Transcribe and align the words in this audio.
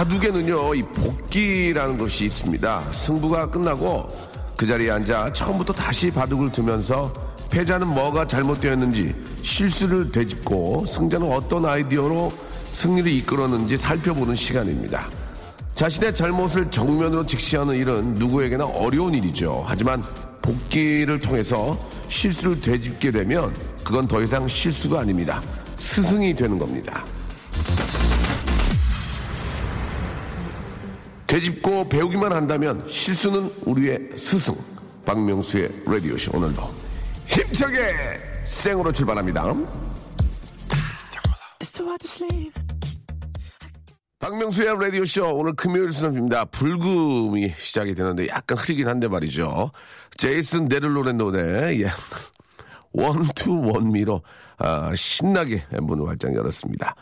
바둑에는요, 0.00 0.74
이 0.76 0.82
복기라는 0.82 1.98
것이 1.98 2.24
있습니다. 2.24 2.84
승부가 2.90 3.50
끝나고 3.50 4.08
그 4.56 4.66
자리에 4.66 4.90
앉아 4.92 5.30
처음부터 5.34 5.74
다시 5.74 6.10
바둑을 6.10 6.50
두면서 6.50 7.12
패자는 7.50 7.86
뭐가 7.86 8.26
잘못되었는지 8.26 9.14
실수를 9.42 10.10
되짚고 10.10 10.86
승자는 10.86 11.30
어떤 11.30 11.66
아이디어로 11.66 12.32
승리를 12.70 13.12
이끌었는지 13.12 13.76
살펴보는 13.76 14.34
시간입니다. 14.34 15.10
자신의 15.74 16.14
잘못을 16.14 16.70
정면으로 16.70 17.26
직시하는 17.26 17.74
일은 17.74 18.14
누구에게나 18.14 18.64
어려운 18.64 19.12
일이죠. 19.12 19.62
하지만 19.66 20.02
복기를 20.40 21.18
통해서 21.18 21.78
실수를 22.08 22.58
되짚게 22.62 23.10
되면 23.10 23.54
그건 23.84 24.08
더 24.08 24.22
이상 24.22 24.48
실수가 24.48 25.00
아닙니다. 25.00 25.42
스승이 25.76 26.32
되는 26.32 26.58
겁니다. 26.58 27.04
되짚고 31.30 31.88
배우기만 31.88 32.32
한다면 32.32 32.84
실수는 32.88 33.54
우리의 33.64 34.10
스승 34.16 34.52
박명수의 35.06 35.70
라디오쇼. 35.86 36.36
오늘도 36.36 36.60
힘차게 37.26 37.94
생으로 38.42 38.92
출발합니다. 38.92 39.54
박명수의 44.18 44.74
라디오쇼 44.80 45.36
오늘 45.36 45.54
금요일 45.54 45.92
수업입니다. 45.92 46.46
불금이 46.46 47.54
시작이 47.56 47.94
되는데 47.94 48.26
약간 48.26 48.58
흐리긴 48.58 48.88
한데 48.88 49.06
말이죠. 49.06 49.70
제이슨 50.16 50.68
데를로의 50.68 51.14
노래 51.14 51.78
예. 51.78 51.86
원투 52.92 53.70
원미로 53.72 54.20
아, 54.58 54.92
신나게 54.96 55.62
문을 55.80 56.08
활짝 56.08 56.34
열었습니다 56.34 56.96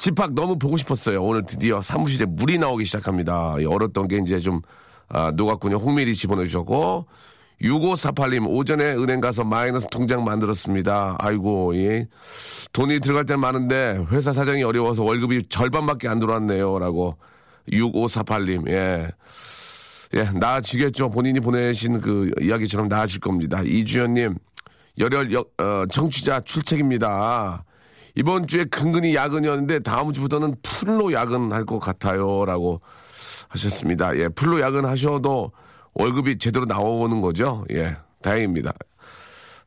집합 0.00 0.32
너무 0.32 0.58
보고 0.58 0.78
싶었어요. 0.78 1.22
오늘 1.22 1.44
드디어 1.44 1.82
사무실에 1.82 2.24
물이 2.24 2.56
나오기 2.56 2.86
시작합니다. 2.86 3.56
이 3.60 3.66
얼었던 3.66 4.08
게 4.08 4.16
이제 4.16 4.40
좀 4.40 4.62
아, 5.10 5.30
녹았군요. 5.30 5.76
홍미리 5.76 6.14
집어넣으셨고 6.14 7.06
6548님 7.60 8.48
오전에 8.48 8.94
은행 8.94 9.20
가서 9.20 9.44
마이너스 9.44 9.88
통장 9.90 10.24
만들었습니다. 10.24 11.16
아이고 11.18 11.76
예. 11.76 12.08
돈이 12.72 13.00
들어갈 13.00 13.26
땐 13.26 13.40
많은데 13.40 14.02
회사 14.10 14.32
사정이 14.32 14.62
어려워서 14.62 15.04
월급이 15.04 15.48
절반밖에 15.50 16.08
안 16.08 16.18
들어왔네요 16.18 16.78
라고 16.78 17.18
6548님 17.70 18.70
예. 18.70 19.06
예, 20.14 20.22
나아지겠죠. 20.32 21.10
본인이 21.10 21.40
보내신 21.40 22.00
그 22.00 22.30
이야기처럼 22.40 22.88
나아질 22.88 23.20
겁니다. 23.20 23.60
이주연님, 23.62 24.34
열혈 24.98 25.32
여, 25.34 25.44
어, 25.58 25.84
정치자 25.90 26.40
출첵입니다. 26.40 27.64
이번 28.16 28.46
주에 28.46 28.64
근근히 28.64 29.14
야근이었는데 29.14 29.80
다음 29.80 30.12
주부터는 30.12 30.54
풀로 30.62 31.12
야근할 31.12 31.64
것 31.64 31.78
같아요라고 31.78 32.80
하셨습니다. 33.48 34.16
예, 34.16 34.28
풀로 34.28 34.60
야근하셔도 34.60 35.52
월급이 35.94 36.38
제대로 36.38 36.64
나오는 36.64 37.20
거죠. 37.20 37.64
예, 37.70 37.96
다행입니다. 38.22 38.72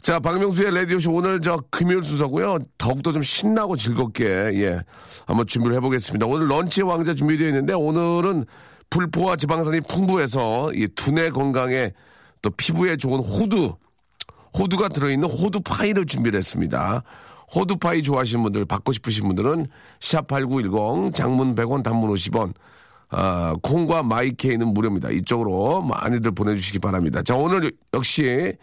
자, 0.02 0.20
박명수의 0.20 0.74
라디오쇼 0.74 1.14
오늘 1.14 1.40
저 1.40 1.64
금요일 1.70 2.04
순서고요. 2.04 2.60
더욱더 2.78 3.14
좀 3.14 3.22
신나고 3.22 3.78
즐겁게 3.78 4.26
예 4.56 4.82
한번 5.26 5.48
준비를 5.48 5.78
해보겠습니다. 5.78 6.26
오늘 6.26 6.50
런치 6.50 6.82
왕자 6.82 7.14
준비되어 7.14 7.48
있는데 7.48 7.74
오늘은 7.74 8.46
불포화 8.90 9.38
지방산이 9.38 9.80
풍부해서 9.82 10.72
이 10.74 10.88
두뇌 10.90 11.30
건강에 11.30 11.94
또 12.42 12.50
피부에 12.50 12.98
좋은 12.98 13.22
호두 13.22 13.76
호두가 14.60 14.90
들어있는 14.90 15.28
호두 15.28 15.62
파이를 15.62 16.06
준비를 16.06 16.38
했습니다. 16.38 17.04
호두파이 17.56 18.02
좋아하시는 18.02 18.42
분들, 18.44 18.66
받고 18.66 18.92
싶으신 18.92 19.28
분들은 19.28 19.68
샵8910 20.00 21.14
장문 21.14 21.56
100원 21.56 21.84
단문 21.84 22.10
50원 22.10 22.54
아, 23.10 23.56
콩과 23.62 24.02
마이케이는 24.04 24.74
무료입니다. 24.74 25.12
이쪽으로 25.12 25.84
많이들 25.84 26.32
보내주시기 26.32 26.80
바랍니다. 26.80 27.22
자, 27.22 27.36
오늘 27.36 27.72
역시 27.94 28.54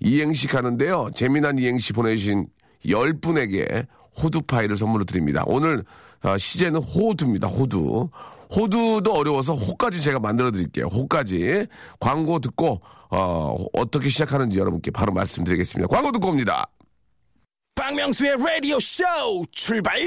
이행시 0.00 0.48
가는데요. 0.48 1.10
재미난 1.14 1.58
이행시 1.58 1.92
보내주신 1.92 2.48
10분에게 2.84 3.86
호두파이를 4.20 4.76
선물로 4.76 5.04
드립니다. 5.04 5.44
오늘 5.46 5.84
아, 6.22 6.36
시제는 6.36 6.80
호두입니다. 6.82 7.46
호두. 7.46 8.08
호두도 8.54 9.12
어려워서 9.14 9.54
호까지 9.54 10.02
제가 10.02 10.18
만들어 10.18 10.50
드릴게요. 10.50 10.86
호까지. 10.86 11.66
광고 12.00 12.40
듣고 12.40 12.80
어, 13.10 13.56
어떻게 13.72 14.08
시작하는지 14.08 14.58
여러분께 14.58 14.90
바로 14.90 15.12
말씀드리겠습니다. 15.12 15.86
광고 15.88 16.10
듣고 16.10 16.28
옵니다. 16.28 16.66
박명수의 17.80 18.36
라디오 18.36 18.78
쇼 18.78 19.02
출발! 19.52 19.98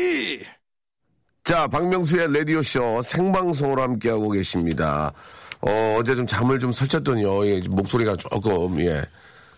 자, 1.44 1.68
박명수의 1.68 2.32
라디오 2.32 2.62
쇼 2.62 3.02
생방송으로 3.02 3.82
함께하고 3.82 4.30
계십니다. 4.30 5.12
어, 5.60 5.98
어제 6.00 6.14
좀 6.14 6.28
잠을 6.28 6.60
좀 6.60 6.72
설쳤더니요. 6.72 7.48
예, 7.48 7.62
목소리가 7.68 8.16
조금, 8.18 8.80
예, 8.82 9.04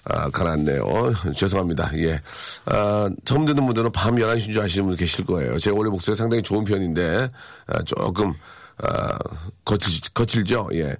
아, 0.05 0.29
가라앉네요. 0.29 1.13
죄송합니다. 1.35 1.91
예. 1.97 2.21
아, 2.63 3.09
처음 3.25 3.45
듣는 3.45 3.65
분들은 3.65 3.91
밤 3.91 4.15
11시인 4.15 4.53
줄 4.53 4.61
아시는 4.61 4.87
분 4.87 4.95
계실 4.95 5.25
거예요. 5.25 5.59
제가 5.59 5.75
원래 5.75 5.89
목소리 5.89 6.15
상당히 6.15 6.41
좋은 6.41 6.63
편인데, 6.63 7.29
아, 7.67 7.83
조금, 7.83 8.33
아, 8.77 9.17
거칠, 9.65 9.91
거칠죠? 10.13 10.69
예. 10.73 10.95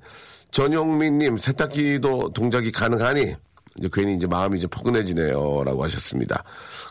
전용민님, 0.52 1.38
세탁기도 1.38 2.34
동작이 2.34 2.74
가능하니, 2.74 3.36
이제 3.78 3.90
괜히 3.92 4.16
이제 4.16 4.28
마음이 4.28 4.58
이제 4.58 4.68
포근해지네요. 4.68 5.64
라고 5.64 5.84
하셨습니다. 5.84 6.44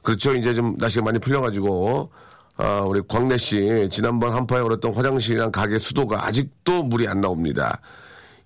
그렇죠. 0.03 0.35
이제 0.35 0.53
좀 0.53 0.77
날씨가 0.79 1.05
많이 1.05 1.19
풀려가지고, 1.19 2.11
아, 2.57 2.81
우리 2.81 3.01
광래 3.09 3.37
씨, 3.37 3.89
지난번 3.91 4.33
한파에 4.33 4.61
얼었던 4.61 4.95
화장실이랑 4.95 5.51
가게 5.51 5.79
수도가 5.79 6.27
아직도 6.27 6.85
물이 6.85 7.09
안 7.09 7.21
나옵니다. 7.21 7.81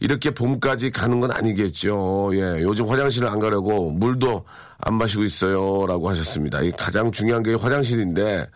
이렇게 0.01 0.31
봄까지 0.31 0.91
가는 0.93 1.21
건 1.21 1.33
아니겠죠. 1.33 2.31
예, 2.35 2.63
요즘 2.63 2.89
화장실을 2.89 3.29
안 3.29 3.41
가려고 3.41 3.91
물도 3.91 4.45
안 4.79 4.95
마시고 4.95 5.25
있어요. 5.25 5.87
라고 5.87 6.09
하셨습니다. 6.09 6.63
이 6.63 6.71
가장 6.71 7.11
중요한 7.11 7.43
게 7.43 7.55
화장실인데, 7.55 8.49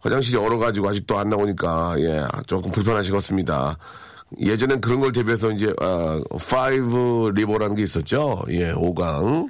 화장실이 0.00 0.36
얼어가지고 0.36 0.90
아직도 0.90 1.18
안 1.18 1.30
나오니까, 1.30 1.94
예, 1.98 2.26
조금 2.46 2.70
불편하시겠습니다. 2.70 3.78
예전엔 4.40 4.80
그런 4.80 5.00
걸 5.00 5.12
대비해서 5.12 5.50
이제, 5.50 5.72
아, 5.80 6.20
five 6.48 7.32
river라는 7.34 7.74
게 7.74 7.82
있었죠. 7.82 8.42
예, 8.50 8.72
5강. 8.72 9.48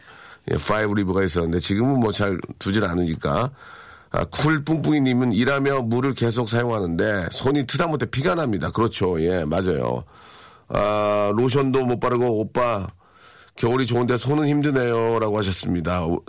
예, 0.51 0.57
five 0.57 0.95
river가 0.95 1.25
있었는데, 1.25 1.59
지금은 1.61 2.01
뭐 2.01 2.13
잘 2.13 2.39
두질 2.59 2.85
않으니까. 2.85 3.51
아, 4.13 4.25
쿨 4.27 4.63
뿡뿡이 4.65 5.01
님은 5.01 5.33
일하며 5.33 5.83
물을 5.83 6.13
계속 6.15 6.49
사용하는데 6.49 7.29
손이 7.33 7.67
트다 7.67 7.87
못해 7.87 8.05
피가 8.07 8.35
납니다. 8.35 8.71
그렇죠. 8.71 9.19
예, 9.23 9.45
맞아요. 9.45 10.05
아, 10.69 11.33
로션도 11.35 11.87
못 11.87 11.99
바르고 11.99 12.41
오빠 12.41 12.89
겨울이 13.57 13.87
좋은데 13.87 14.19
손은 14.19 14.49
힘드네요라고 14.49 15.39
하셨습니다. 15.39 16.05
오, 16.05 16.23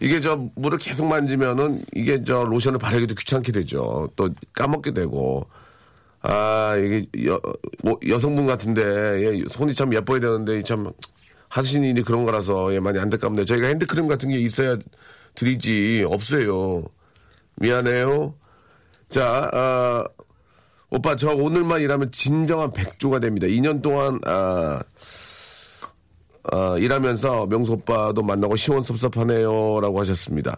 이게 0.00 0.20
저 0.20 0.48
물을 0.54 0.78
계속 0.78 1.06
만지면은 1.06 1.80
이게 1.94 2.22
저 2.22 2.44
로션을 2.44 2.78
바르기도 2.78 3.16
귀찮게 3.16 3.50
되죠. 3.52 4.08
또 4.16 4.30
까먹게 4.52 4.92
되고. 4.92 5.46
아, 6.26 6.74
이게 6.76 7.06
여, 7.26 7.38
뭐 7.84 7.98
여성분 8.08 8.46
같은데 8.46 8.82
예, 8.82 9.44
손이 9.50 9.74
참 9.74 9.92
예뻐야 9.92 10.20
되는데 10.20 10.62
참 10.62 10.90
하시는 11.48 11.86
일이 11.86 12.02
그런 12.02 12.24
거라서 12.24 12.72
예, 12.74 12.80
많이 12.80 12.98
안타깝네요. 12.98 13.44
저희가 13.44 13.66
핸드크림 13.68 14.08
같은 14.08 14.30
게 14.30 14.38
있어야 14.38 14.76
드리지. 15.34 16.04
없어요. 16.08 16.84
미안해요. 17.56 18.34
자, 19.10 19.50
아, 19.52 20.04
오빠, 20.90 21.14
저 21.14 21.30
오늘만 21.34 21.82
일하면 21.82 22.10
진정한 22.10 22.72
백조가 22.72 23.18
됩니다. 23.20 23.46
2년 23.46 23.82
동안, 23.82 24.18
아, 24.24 24.80
아, 26.50 26.76
일하면서 26.78 27.46
명수 27.46 27.72
오빠도 27.72 28.22
만나고 28.22 28.56
시원섭섭하네요. 28.56 29.80
라고 29.80 30.00
하셨습니다. 30.00 30.56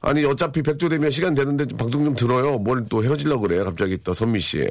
아니, 0.00 0.24
어차피 0.24 0.62
백조 0.62 0.88
되면 0.88 1.10
시간 1.10 1.34
되는데 1.34 1.66
좀 1.66 1.78
방송 1.78 2.04
좀 2.04 2.14
들어요. 2.14 2.58
뭘 2.58 2.84
또 2.88 3.02
헤어지려고 3.02 3.42
그래요. 3.42 3.64
갑자기 3.64 3.96
또 4.04 4.12
선미 4.12 4.40
씨. 4.40 4.64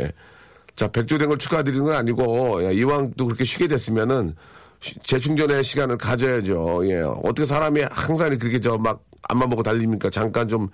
자, 0.76 0.88
백조 0.90 1.18
된 1.18 1.30
걸 1.30 1.38
축하드리는 1.38 1.84
건 1.86 1.94
아니고, 1.96 2.64
야, 2.66 2.72
이왕 2.72 3.14
또 3.18 3.26
그렇게 3.26 3.44
쉬게 3.46 3.68
됐으면은, 3.68 4.36
쉬- 4.82 5.00
재충전의 5.00 5.64
시간을 5.64 5.98
가져야죠. 5.98 6.82
예. 6.90 7.02
어떻게 7.24 7.46
사람이 7.46 7.84
항상 7.92 8.38
그렇게 8.38 8.60
저막 8.60 9.02
앞만 9.30 9.50
보고 9.50 9.64
달립니까? 9.64 10.10
잠깐 10.10 10.48
좀, 10.48 10.68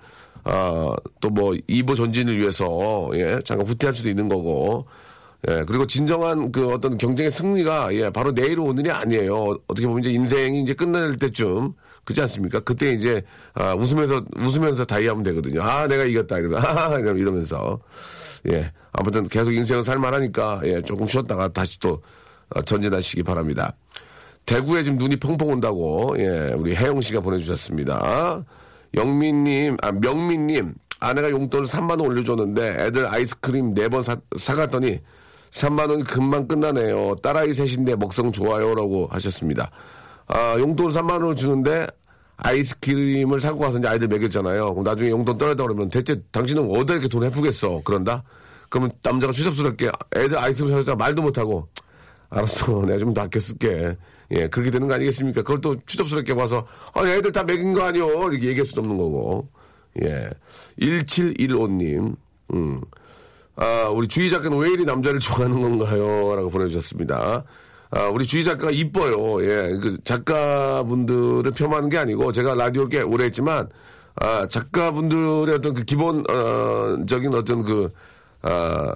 아, 0.44 0.92
또 1.20 1.30
뭐, 1.30 1.52
2부 1.68 1.96
전진을 1.96 2.36
위해서, 2.38 3.10
예. 3.14 3.38
잠깐 3.44 3.66
후퇴할 3.66 3.94
수도 3.94 4.08
있는 4.10 4.28
거고. 4.28 4.86
예. 5.48 5.64
그리고 5.66 5.86
진정한 5.86 6.50
그 6.52 6.66
어떤 6.68 6.98
경쟁의 6.98 7.30
승리가, 7.30 7.94
예. 7.94 8.10
바로 8.10 8.32
내일 8.34 8.58
오늘이 8.58 8.90
아니에요. 8.90 9.56
어떻게 9.68 9.86
보면 9.86 10.00
이제 10.04 10.10
인생이 10.10 10.62
이제 10.62 10.74
끝날 10.74 11.16
때쯤, 11.16 11.72
그렇지 12.04 12.20
않습니까? 12.22 12.58
그때 12.60 12.90
이제, 12.92 13.22
아, 13.54 13.74
웃으면서, 13.74 14.24
웃으면서 14.40 14.84
다이하면 14.84 15.22
되거든요. 15.22 15.62
아, 15.62 15.86
내가 15.86 16.02
이겼다. 16.04 16.38
이러면, 16.38 16.60
하하, 16.60 16.98
이러면서. 16.98 17.78
예. 18.50 18.72
아무튼 18.92 19.26
계속 19.28 19.52
인생을 19.52 19.82
살만하니까, 19.82 20.60
예. 20.64 20.82
조금 20.82 21.06
쉬었다가 21.06 21.48
다시 21.48 21.78
또, 21.80 22.00
어, 22.50 22.62
전진하시기 22.62 23.22
바랍니다. 23.22 23.74
대구에 24.46 24.82
지금 24.82 24.98
눈이 24.98 25.16
펑펑 25.16 25.48
온다고, 25.48 26.14
예, 26.18 26.54
우리 26.56 26.74
혜영 26.74 27.00
씨가 27.00 27.20
보내주셨습니다. 27.20 28.44
영민님, 28.94 29.76
아, 29.80 29.92
명민님, 29.92 30.74
아내가 31.02 31.30
용돈을 31.30 31.66
3만 31.66 31.90
원 31.90 32.00
올려줬는데 32.02 32.86
애들 32.86 33.06
아이스크림 33.06 33.74
4번 33.74 34.02
사, 34.02 34.16
사갔더니 34.36 35.00
3만 35.50 35.90
원이 35.90 36.04
금방 36.04 36.46
끝나네요. 36.46 37.16
딸아이 37.16 37.52
셋인데 37.52 37.96
먹성 37.96 38.30
좋아요라고 38.30 39.08
하셨습니다. 39.10 39.70
아, 40.28 40.56
용돈 40.58 40.90
3만 40.90 41.12
원을 41.12 41.34
주는데 41.34 41.86
아이스크림을 42.36 43.40
사고 43.40 43.58
가서 43.58 43.78
이제 43.78 43.88
아이들 43.88 44.08
먹였잖아요. 44.08 44.74
그럼 44.74 44.84
나중에 44.84 45.10
용돈 45.10 45.36
떨어다 45.36 45.62
그러면 45.64 45.88
대체 45.90 46.20
당신은 46.30 46.70
어디다 46.70 46.94
이렇게 46.94 47.08
돈 47.08 47.24
해프겠어? 47.24 47.82
그런다? 47.84 48.22
그러면 48.72 48.90
남자가 49.02 49.34
추잡스럽게 49.34 49.90
애들 50.16 50.38
아이스크림 50.38 50.74
사줬다 50.74 50.96
말도 50.96 51.20
못하고 51.20 51.68
알았어. 52.30 52.80
내가 52.86 52.98
좀더 52.98 53.20
아껴 53.20 53.38
쓸게. 53.38 53.98
예, 54.30 54.46
그렇게 54.48 54.70
되는 54.70 54.88
거 54.88 54.94
아니겠습니까? 54.94 55.42
그걸 55.42 55.60
또 55.60 55.76
추접스럽게 55.84 56.34
봐서, 56.34 56.66
아, 56.94 57.06
애들 57.06 57.32
다 57.32 57.44
먹인 57.44 57.74
거 57.74 57.82
아니오? 57.82 58.30
이렇게 58.30 58.48
얘기할 58.48 58.64
수도 58.64 58.80
없는 58.80 58.96
거고. 58.96 59.46
예. 60.02 60.30
1715님, 60.80 62.16
음. 62.54 62.80
아, 63.56 63.90
우리 63.92 64.08
주희 64.08 64.30
작가는 64.30 64.56
왜 64.56 64.70
이리 64.70 64.86
남자를 64.86 65.20
좋아하는 65.20 65.60
건가요? 65.60 66.34
라고 66.34 66.48
보내주셨습니다. 66.48 67.44
아, 67.90 68.04
우리 68.06 68.24
주희 68.24 68.42
작가가 68.42 68.70
이뻐요. 68.70 69.44
예. 69.44 69.76
그 69.82 69.98
작가분들을 70.02 71.50
폄하하는 71.50 71.90
게 71.90 71.98
아니고, 71.98 72.32
제가 72.32 72.54
라디오 72.54 72.88
꽤 72.88 73.02
오래 73.02 73.24
했지만, 73.24 73.68
아, 74.14 74.46
작가분들의 74.48 75.54
어떤 75.54 75.74
그 75.74 75.84
기본, 75.84 76.24
어, 76.30 77.04
적인 77.04 77.34
어떤 77.34 77.62
그, 77.62 77.90
아, 78.42 78.94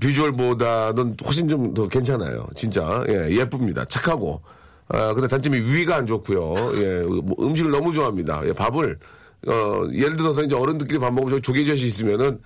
비주얼보다는 0.00 1.16
훨씬 1.24 1.48
좀 1.48 1.72
더 1.74 1.88
괜찮아요. 1.88 2.46
진짜. 2.54 3.04
예, 3.08 3.30
예쁩니다. 3.30 3.84
착하고. 3.86 4.42
아, 4.88 5.14
근데 5.14 5.26
단점이 5.28 5.58
위가 5.58 5.96
안 5.96 6.06
좋고요. 6.06 6.72
예, 6.76 7.02
뭐 7.02 7.34
음식을 7.46 7.70
너무 7.70 7.92
좋아합니다. 7.92 8.42
예, 8.46 8.52
밥을, 8.52 8.98
어, 9.46 9.82
예를 9.94 10.16
들어서 10.16 10.42
이제 10.42 10.54
어른들끼리 10.54 10.98
밥 10.98 11.14
먹으면 11.14 11.40
조개젓이 11.40 11.86
있으면은 11.86 12.38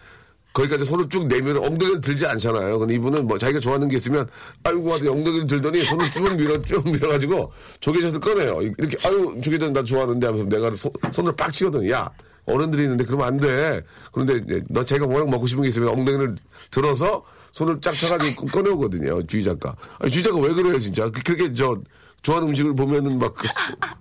거기까지 0.53 0.85
손을 0.85 1.09
쭉 1.11 1.27
내면 1.27 1.59
엉덩이를 1.59 2.01
들지 2.01 2.25
않잖아요. 2.27 2.79
근데 2.79 2.95
이분은 2.95 3.27
뭐 3.27 3.37
자기가 3.37 3.59
좋아하는 3.61 3.89
게 3.89 3.97
있으면 3.97 4.27
아이고 4.63 4.91
하더니 4.95 5.11
엉덩이를 5.11 5.47
들더니 5.47 5.85
손을 5.85 6.11
쭉 6.13 6.37
밀어 6.37 6.59
쭉 6.63 6.89
밀어가지고 6.89 7.53
조개젓을 7.81 8.21
꺼내요. 8.21 8.63
이렇게 8.63 8.97
아유 9.07 9.37
조개젓 9.43 9.73
나 9.73 9.83
좋아하는데 9.85 10.27
하면서 10.27 10.49
내가 10.49 10.71
손, 10.73 10.91
손을 11.13 11.33
빡 11.37 11.51
치거든. 11.53 11.91
야 11.91 12.09
어른들이 12.47 12.85
있는데 12.85 13.05
그러면 13.05 13.27
안 13.27 13.37
돼. 13.39 13.83
그런데 14.13 14.63
너 14.69 14.85
제가 14.85 15.07
워낙 15.07 15.29
먹고 15.29 15.47
싶은 15.47 15.63
게 15.63 15.69
있으면 15.69 15.89
엉덩이를 15.89 16.37
들어서 16.71 17.23
손을 17.53 17.81
쫙 17.81 17.93
펴가지고 17.93 18.47
꺼내오거든요. 18.47 19.23
주희 19.27 19.43
작가. 19.43 19.75
아니 19.99 20.11
주희 20.11 20.23
작가 20.23 20.39
왜 20.39 20.53
그래요 20.53 20.79
진짜? 20.79 21.11
그- 21.11 21.23
그렇게 21.23 21.53
저 21.55 21.79
좋아하는 22.23 22.49
음식을 22.49 22.75
보면은 22.75 23.19
막 23.19 23.35
그- 23.35 23.47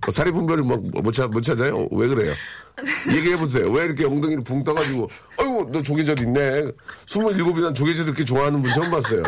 뭐 0.06 0.12
사리 0.12 0.32
분별을 0.32 0.64
막 0.64 0.80
못 1.04 1.12
찾, 1.12 1.28
못 1.30 1.42
찾아요? 1.42 1.88
왜 1.92 2.08
그래요? 2.08 2.34
얘기해 3.10 3.38
보세요. 3.38 3.72
왜 3.72 3.86
이렇게 3.86 4.04
엉덩이를 4.06 4.44
붕 4.44 4.62
떠가지고, 4.64 5.10
아이고, 5.38 5.70
너 5.72 5.82
조개젓 5.82 6.20
있네. 6.22 6.72
27이나 7.06 7.74
조개젓 7.74 8.06
이렇게 8.08 8.26
좋아하는 8.26 8.62
분 8.62 8.72
처음 8.74 8.92
봤어요. 8.92 9.24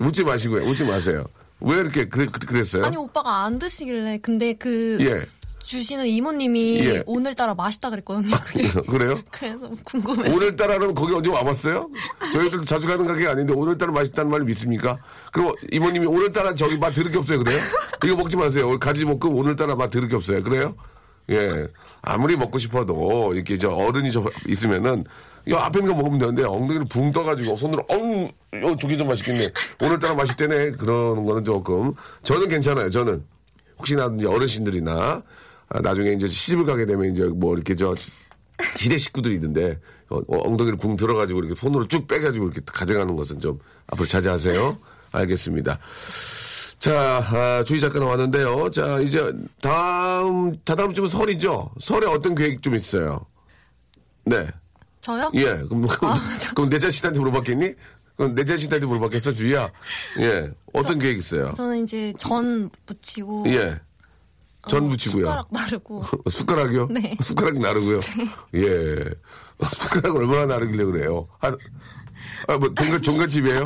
웃지 0.00 0.22
마시고요. 0.22 0.62
웃지 0.64 0.84
마세요. 0.84 1.24
왜 1.60 1.78
이렇게 1.80 2.08
그래, 2.08 2.26
그- 2.30 2.46
그랬어요? 2.46 2.84
아니 2.84 2.96
오빠가 2.96 3.44
안 3.44 3.58
드시길래 3.58 4.18
근데 4.18 4.52
그 4.54 4.98
예. 5.00 5.24
주시는 5.64 6.06
이모님이 6.06 6.80
예. 6.80 7.02
오늘따라 7.06 7.54
맛있다 7.54 7.90
그랬거든요. 7.90 8.36
그게. 8.44 8.68
그래요? 8.82 9.20
그래서 9.30 9.58
궁금해서 9.84 10.34
오늘따라는 10.34 10.94
거기 10.94 11.14
언제 11.14 11.30
와봤어요? 11.30 11.88
저희들 12.32 12.64
자주 12.64 12.86
가는 12.86 13.06
가게 13.06 13.26
아닌데 13.26 13.52
오늘따라 13.52 13.92
맛있다는 13.92 14.30
말 14.30 14.42
믿습니까? 14.42 14.98
그럼 15.32 15.54
이모님이 15.70 16.06
오늘따라 16.06 16.54
저기 16.54 16.76
맛 16.76 16.92
들을 16.92 17.10
게 17.10 17.18
없어요. 17.18 17.38
그래요? 17.42 17.58
이거 18.04 18.16
먹지 18.16 18.36
마세요. 18.36 18.78
가지 18.78 19.04
볶음 19.04 19.36
오늘따라 19.36 19.74
맛 19.76 19.90
들을 19.90 20.08
게 20.08 20.16
없어요. 20.16 20.42
그래요? 20.42 20.74
예. 21.30 21.66
아무리 22.02 22.36
먹고 22.36 22.58
싶어도 22.58 23.32
이렇게 23.34 23.56
저 23.56 23.70
어른이 23.70 24.10
저 24.10 24.24
있으면은 24.48 25.04
야 25.50 25.58
앞에 25.64 25.78
있는 25.80 25.94
거 25.94 26.02
먹으면 26.02 26.18
되는데 26.18 26.44
엉덩이를 26.44 26.84
붕 26.88 27.12
떠가지고 27.12 27.56
손으로 27.56 27.84
어우 27.88 28.28
어, 28.62 28.76
저게 28.80 28.96
좀 28.96 29.08
맛있겠네. 29.08 29.50
오늘따라 29.80 30.14
맛있대네. 30.14 30.72
그러는 30.72 31.24
거는 31.24 31.44
조금 31.44 31.94
저는 32.22 32.48
괜찮아요. 32.48 32.90
저는 32.90 33.24
혹시나 33.78 34.04
어르신들이나 34.06 34.92
아, 34.92 35.22
나중에 35.80 36.12
이제 36.12 36.26
시집을 36.26 36.64
가게 36.66 36.86
되면 36.86 37.12
이제 37.12 37.24
뭐 37.24 37.54
이렇게 37.54 37.74
저 37.76 37.94
시대 38.76 38.98
식구들이 38.98 39.34
있는데 39.34 39.78
어, 40.08 40.18
어, 40.18 40.48
엉덩이를 40.48 40.76
붕 40.78 40.96
들어가지고 40.96 41.40
이렇게 41.40 41.54
손으로 41.54 41.88
쭉 41.88 42.06
빼가지고 42.06 42.46
이렇게 42.46 42.60
가져가는 42.66 43.14
것은 43.16 43.40
좀 43.40 43.58
앞으로 43.86 44.06
자제하세요. 44.06 44.78
알겠습니다. 45.12 45.78
자, 46.78 47.22
아, 47.24 47.62
주희 47.64 47.78
작가 47.78 48.00
나왔는데요. 48.00 48.70
자, 48.70 48.98
이제 49.00 49.32
다음, 49.60 50.52
다다음 50.64 50.92
주면 50.92 51.08
설이죠? 51.08 51.70
설에 51.78 52.06
어떤 52.06 52.34
계획 52.34 52.60
좀 52.60 52.74
있어요? 52.74 53.24
네. 54.24 54.48
저요? 55.00 55.30
예. 55.34 55.44
그럼, 55.44 55.86
그럼, 55.86 56.14
그럼 56.54 56.68
내 56.68 56.78
자신한테 56.78 57.20
물어봤겠니? 57.20 57.74
그럼 58.16 58.34
내 58.34 58.44
자신한테 58.44 58.86
물어봤겠어, 58.86 59.32
주희야? 59.32 59.70
예. 60.20 60.50
어떤 60.72 60.98
계획 60.98 61.18
있어요? 61.18 61.52
저는 61.54 61.84
이제 61.84 62.12
전 62.18 62.68
붙이고 62.84 63.44
예. 63.46 63.78
전 64.68 64.86
어, 64.86 64.88
붙이고요. 64.90 65.24
숟가락 65.24 65.48
나르고 65.50 66.04
숟가락이요? 66.30 66.86
네. 66.88 67.16
숟가락 67.20 67.58
나르고요. 67.58 68.00
예. 68.54 69.04
숟가락 69.72 70.16
얼마나 70.16 70.46
나르길래 70.46 70.84
그래요? 70.84 71.28
아, 71.40 71.52
아, 72.48 72.58
뭐, 72.58 72.72
종갓, 72.74 73.02
종갓집이에요? 73.02 73.64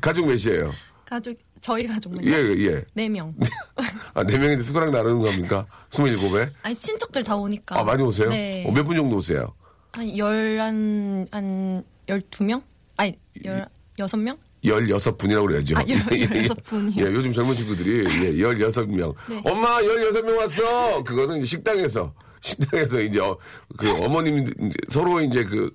가족 0.00 0.26
몇이에요? 0.26 0.72
가족 1.04 1.36
저희 1.60 1.86
가족은요? 1.86 2.30
예, 2.30 2.36
예. 2.66 2.84
네 2.94 3.08
명. 3.08 3.34
아, 4.14 4.24
네 4.24 4.38
명인데 4.38 4.62
숟가락 4.62 4.90
나르는 4.90 5.20
겁니까? 5.20 5.66
스물일곱에? 5.90 6.48
아니 6.62 6.74
친척들 6.76 7.24
다 7.24 7.36
오니까. 7.36 7.78
아, 7.78 7.84
많이 7.84 8.02
오세요? 8.02 8.28
네. 8.30 8.64
어, 8.66 8.72
몇분 8.72 8.96
정도 8.96 9.16
오세요? 9.16 9.52
한 9.92 10.16
열한 10.16 11.26
한 11.32 11.84
열두 12.08 12.44
명? 12.44 12.62
아니 12.96 13.18
열 13.44 13.66
여섯 13.98 14.16
명? 14.16 14.38
16분이라고 14.64 15.46
그래야죠. 15.46 15.76
아, 15.76 15.84
열- 15.88 15.98
16분이요? 16.04 16.98
예, 16.98 17.02
요즘 17.14 17.32
젊은 17.32 17.54
친구들이, 17.54 18.04
예, 18.24 18.32
16명. 18.44 19.14
네. 19.28 19.42
엄마, 19.44 19.80
16명 19.80 20.36
왔어! 20.38 21.02
그거는 21.04 21.44
식당에서, 21.44 22.12
식당에서 22.42 23.00
이제, 23.00 23.20
어, 23.20 23.36
그 23.76 23.90
어머님, 24.02 24.46
서로 24.88 25.20
이제 25.20 25.44
그, 25.44 25.70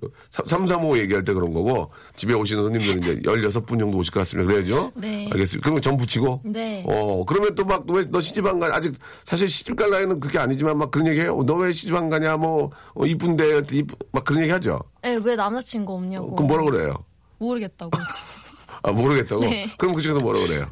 3, 0.46 0.66
3, 0.68 0.84
5 0.84 0.98
얘기할 1.00 1.24
때 1.24 1.34
그런 1.34 1.54
거고, 1.54 1.92
집에 2.16 2.34
오시는 2.34 2.64
손님들은 2.64 3.04
이제 3.04 3.16
16분 3.24 3.78
정도 3.80 3.98
오실 3.98 4.12
것 4.14 4.22
같습니다. 4.22 4.52
그래야죠? 4.52 4.92
네. 4.96 5.30
알겠습니다. 5.32 5.64
그러면 5.64 5.82
전 5.82 5.98
붙이고? 5.98 6.42
네. 6.46 6.84
어, 6.88 7.24
그러면 7.26 7.54
또 7.56 7.66
막, 7.66 7.84
왜 7.90 8.04
너 8.10 8.20
시집 8.22 8.46
안 8.48 8.60
가? 8.60 8.76
아직, 8.76 8.94
사실 9.24 9.48
시집 9.50 9.76
갈 9.76 9.90
나이는 9.92 10.20
그렇게 10.20 10.40
아니지만 10.40 10.78
막 10.78 10.90
그런 10.92 11.08
얘기 11.08 11.20
해요. 11.22 11.44
너 11.46 11.56
왜 11.58 11.72
시집 11.72 11.94
안 11.96 12.10
가냐? 12.10 12.38
뭐, 12.38 12.72
어, 12.96 13.06
이쁜데, 13.06 13.62
이쁘, 13.72 13.96
막 14.12 14.24
그런 14.26 14.42
얘기 14.42 14.52
하죠? 14.52 14.80
네, 15.04 15.20
왜 15.24 15.36
남자친구 15.36 15.94
없냐고. 15.94 16.36
그럼 16.36 16.48
뭐라 16.48 16.64
그래요? 16.66 16.94
모르겠다고. 17.38 17.92
아, 18.86 18.92
모르겠다고? 18.92 19.42
네. 19.42 19.68
그럼 19.78 19.96
그 19.96 20.02
중에서 20.02 20.20
뭐라 20.20 20.40
그래요? 20.42 20.68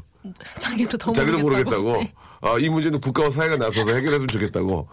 자기도 0.60 0.98
더 0.98 1.12
자기도 1.12 1.39
모르겠다고. 1.39 1.82
모르겠다고. 1.84 2.03
네. 2.03 2.13
아, 2.41 2.58
이 2.60 2.70
문제는 2.70 3.00
국가와 3.01 3.29
사회가 3.29 3.58
나서서 3.58 3.91
해결했으면 3.93 4.27
좋겠다고. 4.27 4.88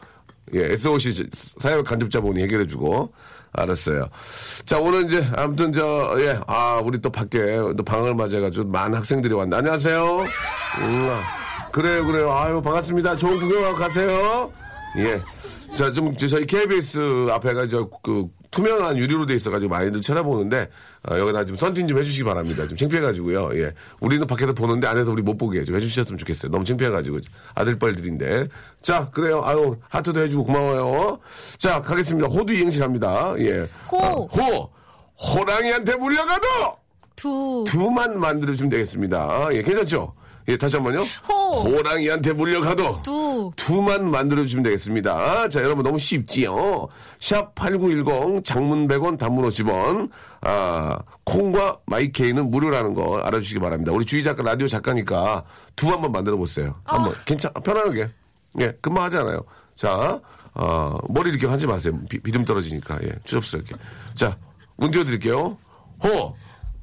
예, 0.54 0.72
SOC 0.72 1.28
사회 1.58 1.80
간접자본이 1.82 2.42
해결해주고. 2.42 3.12
알았어요. 3.52 4.08
자, 4.64 4.78
오늘 4.78 5.06
이제, 5.06 5.26
아무튼 5.36 5.72
저, 5.72 6.16
예, 6.20 6.38
아, 6.46 6.80
우리 6.84 7.00
또 7.00 7.10
밖에 7.10 7.38
또 7.76 7.82
방학을 7.84 8.14
맞아가지고 8.14 8.68
많은 8.68 8.98
학생들이 8.98 9.34
왔네. 9.34 9.56
안녕하세요. 9.56 10.20
음, 10.20 11.08
아, 11.10 11.70
그래요, 11.72 12.06
그래요. 12.06 12.32
아유, 12.32 12.62
반갑습니다. 12.62 13.16
좋은 13.16 13.38
구경하고 13.40 13.76
가세요. 13.76 14.52
예. 14.98 15.20
자, 15.74 15.90
좀, 15.90 16.16
저- 16.16 16.28
저희 16.28 16.46
KBS 16.46 17.28
앞에가 17.32 17.66
저, 17.66 17.88
그, 18.02 18.26
투명한 18.50 18.98
유리로 18.98 19.26
돼 19.26 19.34
있어가지고 19.34 19.70
많이들 19.70 20.00
쳐다보는데, 20.00 20.68
어, 21.08 21.18
여기다 21.18 21.44
좀 21.44 21.56
썬팅 21.56 21.86
좀 21.86 21.98
해주시기 21.98 22.24
바랍니다. 22.24 22.66
좀 22.66 22.76
창피해가지고요. 22.76 23.50
예. 23.60 23.72
우리는 24.00 24.26
밖에서 24.26 24.52
보는데 24.52 24.86
안에서 24.86 25.12
우리 25.12 25.22
못 25.22 25.36
보게 25.36 25.64
좀 25.64 25.76
해주셨으면 25.76 26.18
좋겠어요. 26.18 26.50
너무 26.50 26.64
창피해가지고. 26.64 27.18
아들뻘들인데. 27.54 28.48
자, 28.82 29.08
그래요. 29.10 29.42
아유, 29.44 29.76
하트도 29.88 30.20
해주고 30.22 30.44
고마워요. 30.44 31.20
자, 31.58 31.80
가겠습니다. 31.82 32.28
호두 32.28 32.52
이행시 32.52 32.80
갑니다. 32.80 33.34
예. 33.38 33.68
호. 33.90 34.02
아, 34.02 34.10
호! 34.12 34.70
호랑이한테 35.16 35.96
물려가도! 35.96 36.46
두. 37.14 37.64
두만 37.66 38.18
만들어주면 38.18 38.70
되겠습니다. 38.70 39.50
예, 39.52 39.62
괜찮죠? 39.62 40.14
예, 40.50 40.56
다시 40.56 40.74
한 40.74 40.82
번요. 40.82 41.04
호. 41.28 41.32
호랑이한테 41.62 42.32
물려가도. 42.32 43.02
두. 43.02 43.52
두만 43.56 44.10
만들어주시면 44.10 44.64
되겠습니다. 44.64 45.48
자, 45.48 45.62
여러분 45.62 45.84
너무 45.84 45.96
쉽지요? 45.96 46.88
샵 47.20 47.54
8910 47.54 48.44
장문 48.44 48.88
100원 48.88 49.16
단문 49.16 49.48
50원. 49.48 50.10
아, 50.40 50.98
콩과 51.22 51.78
마이케이는 51.86 52.50
무료라는 52.50 52.94
거 52.94 53.18
알아주시기 53.18 53.60
바랍니다. 53.60 53.92
우리 53.92 54.04
주희 54.04 54.24
작가 54.24 54.42
라디오 54.42 54.66
작가니까 54.66 55.44
두 55.76 55.88
한번 55.88 56.10
만들어 56.10 56.36
보세요. 56.36 56.74
한번 56.82 57.14
괜찮 57.26 57.52
편하게. 57.64 58.10
예, 58.60 58.72
금방 58.80 59.04
하잖아요. 59.04 59.44
자, 59.76 60.20
어, 60.54 60.98
머리 61.08 61.30
이렇게 61.30 61.46
하지 61.46 61.68
마세요. 61.68 61.96
비, 62.08 62.18
비듬 62.18 62.44
떨어지니까. 62.44 62.98
예, 63.04 63.12
추접스럽게. 63.22 63.76
자, 64.14 64.36
운 64.78 64.90
띄워드릴게요. 64.90 65.56
호. 66.02 66.36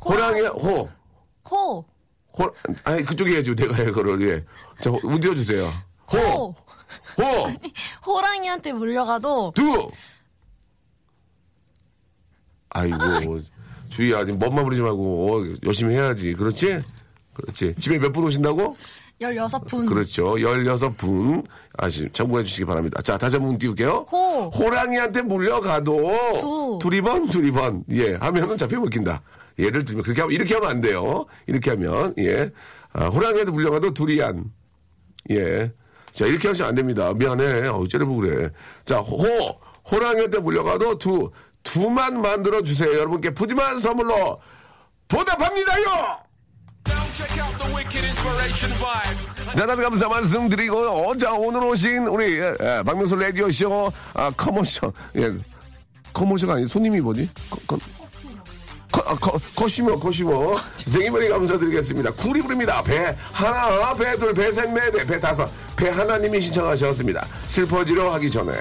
호랑이, 0.05 0.39
호. 0.43 0.87
호. 1.51 1.85
호, 2.39 2.49
아니, 2.83 3.03
그쪽에 3.03 3.31
해야지. 3.33 3.55
내가 3.55 3.75
해, 3.75 3.85
그걸. 3.85 4.21
예. 4.29 4.43
자, 4.79 4.91
운 5.03 5.19
띄워주세요. 5.19 5.71
호. 6.13 6.17
호. 6.17 6.55
호. 7.17 7.23
호랑이한테 8.05 8.73
물려가도 8.73 9.53
두. 9.55 9.87
아이고, 12.69 13.39
주희야, 13.89 14.25
지금 14.25 14.39
멋만 14.39 14.63
부리지 14.63 14.81
말고, 14.81 15.33
어, 15.41 15.43
열심히 15.65 15.95
해야지. 15.95 16.33
그렇지? 16.33 16.81
그렇지. 17.33 17.75
집에 17.79 17.97
몇 17.99 18.11
분 18.11 18.23
오신다고? 18.25 18.75
16분. 19.19 19.87
그렇죠. 19.87 20.35
16분. 20.35 21.43
아시, 21.77 22.07
참고해 22.13 22.43
주시기 22.43 22.65
바랍니다. 22.65 23.01
자, 23.01 23.17
다시 23.17 23.37
한번 23.37 23.57
띄울게요. 23.57 24.05
호. 24.11 24.49
호랑이한테 24.49 25.23
물려가도. 25.23 26.39
두. 26.39 26.79
두리번, 26.81 27.29
두리번. 27.29 27.83
예, 27.91 28.13
하면은 28.15 28.57
잡혀 28.57 28.79
먹힌다. 28.79 29.21
예를 29.59 29.85
들면, 29.85 30.03
그렇게 30.03 30.21
하면, 30.21 30.33
이렇게 30.35 30.53
하면 30.55 30.69
안 30.69 30.81
돼요. 30.81 31.25
이렇게 31.45 31.71
하면, 31.71 32.13
예. 32.19 32.51
아, 32.93 33.05
호랑이한테 33.07 33.51
물려가도 33.51 33.93
두리안. 33.93 34.51
예. 35.31 35.71
자, 36.11 36.25
이렇게 36.25 36.47
하시면 36.47 36.69
안 36.69 36.75
됩니다. 36.75 37.13
미안해. 37.13 37.67
어, 37.67 37.85
째려보고 37.89 38.21
그래. 38.21 38.49
자, 38.85 38.97
호, 38.97 39.25
호랑이한테 39.89 40.39
물려가도 40.39 40.97
두, 40.97 41.31
두만 41.63 42.21
만들어 42.21 42.61
주세요. 42.61 42.91
여러분께 42.91 43.33
푸짐한 43.33 43.79
선물로 43.79 44.41
보답합니다요! 45.07 45.85
대단한 49.51 49.81
감사 49.81 50.07
말씀드리고, 50.07 50.77
어, 50.77 51.17
자, 51.17 51.33
오늘 51.33 51.63
오신 51.63 52.07
우리, 52.07 52.39
예, 52.39 52.55
예, 52.61 52.83
박명수 52.85 53.15
라디오쇼, 53.15 53.91
아, 54.13 54.31
커머셔, 54.31 54.91
예, 55.17 55.33
커머셔가 56.13 56.53
아니, 56.53 56.67
손님이 56.67 57.01
뭐지? 57.01 57.29
커, 57.49 57.59
커, 57.67 57.77
커, 58.91 59.01
아, 59.05 59.15
커, 59.15 59.39
커시머, 59.55 59.99
커시머. 59.99 60.55
생일머리 60.85 61.29
감사드리겠습니다. 61.29 62.11
구리 62.13 62.41
부릅니다. 62.41 62.81
배 62.81 63.15
하나, 63.31 63.93
배 63.93 64.15
둘, 64.17 64.33
배 64.33 64.51
셋, 64.51 64.73
배 64.73 64.91
넷, 64.91 65.05
배 65.05 65.19
다섯. 65.19 65.49
배 65.75 65.89
하나님이 65.89 66.41
신청하셨습니다. 66.41 67.25
슬퍼지려 67.47 68.13
하기 68.13 68.31
전에. 68.31 68.53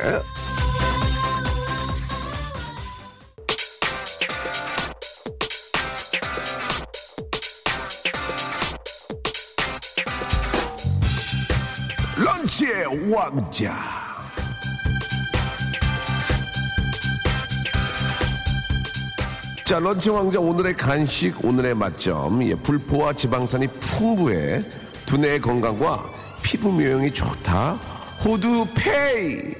런치의 12.16 13.12
왕자. 13.12 14.06
자, 19.67 19.81
런치 19.81 20.11
왕자 20.11 20.39
오늘의 20.39 20.77
간식, 20.77 21.45
오늘의 21.45 21.75
맛점. 21.75 22.41
예, 22.45 22.55
불포와 22.55 23.13
지방산이 23.15 23.67
풍부해 23.67 24.63
두뇌의 25.07 25.41
건강과 25.41 26.09
피부 26.41 26.71
미용이 26.73 27.11
좋다. 27.11 27.73
호두페이. 28.25 29.55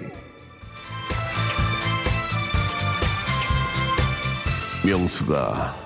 명수가 4.85 5.77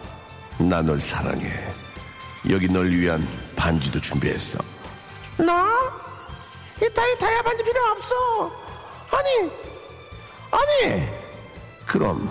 나 0.59 0.83
널 0.83 1.01
사랑해. 1.01 1.51
여기 2.51 2.69
널 2.69 2.91
위한 2.91 3.27
반지도 3.57 3.99
준비했어. 3.99 4.59
나? 5.39 5.67
이 6.83 6.89
타이 6.95 7.19
타야 7.19 7.41
반지 7.43 7.65
필요 7.65 7.81
없어. 7.93 8.53
아니, 9.11 9.51
아니. 10.51 11.09
그럼 11.87 12.29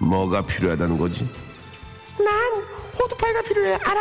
뭐가 0.00 0.40
필요하다는 0.42 0.98
거지? 0.98 1.28
난 2.18 2.34
호두파이가 2.98 3.42
필요해. 3.42 3.74
알아? 3.84 4.00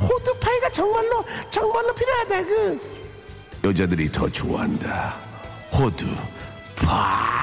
호두파이가 0.00 0.70
정말로 0.70 1.24
정말로 1.50 1.94
필요하다. 1.94 2.44
그 2.44 2.80
여자들이 3.64 4.10
더 4.12 4.28
좋아한다. 4.28 5.14
호두 5.72 6.06
파. 6.76 7.34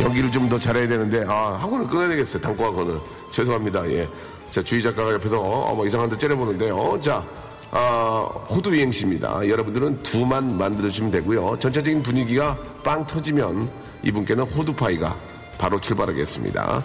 연기를 0.00 0.30
좀 0.32 0.48
더 0.48 0.58
잘해야 0.58 0.88
되는데 0.88 1.24
아 1.28 1.58
학원을 1.60 1.86
끊어야 1.86 2.08
되겠어요. 2.08 2.40
단과 2.42 2.66
학원을 2.66 2.98
죄송합니다. 3.30 3.88
예. 3.90 4.08
자 4.50 4.62
주희 4.62 4.82
작가가 4.82 5.12
옆에서 5.12 5.38
어, 5.40 5.74
뭐 5.74 5.86
이상한 5.86 6.08
데 6.08 6.16
째려보는데요. 6.18 6.98
자 7.00 7.22
아, 7.72 8.26
호두 8.48 8.74
이행시입니다. 8.74 9.48
여러분들은 9.48 10.02
두만 10.02 10.58
만들어주시면 10.58 11.10
되고요. 11.12 11.56
전체적인 11.60 12.02
분위기가 12.02 12.58
빵 12.82 13.06
터지면 13.06 13.70
이분께는 14.02 14.44
호두파이가 14.44 15.16
바로 15.58 15.78
출발하겠습니다. 15.80 16.82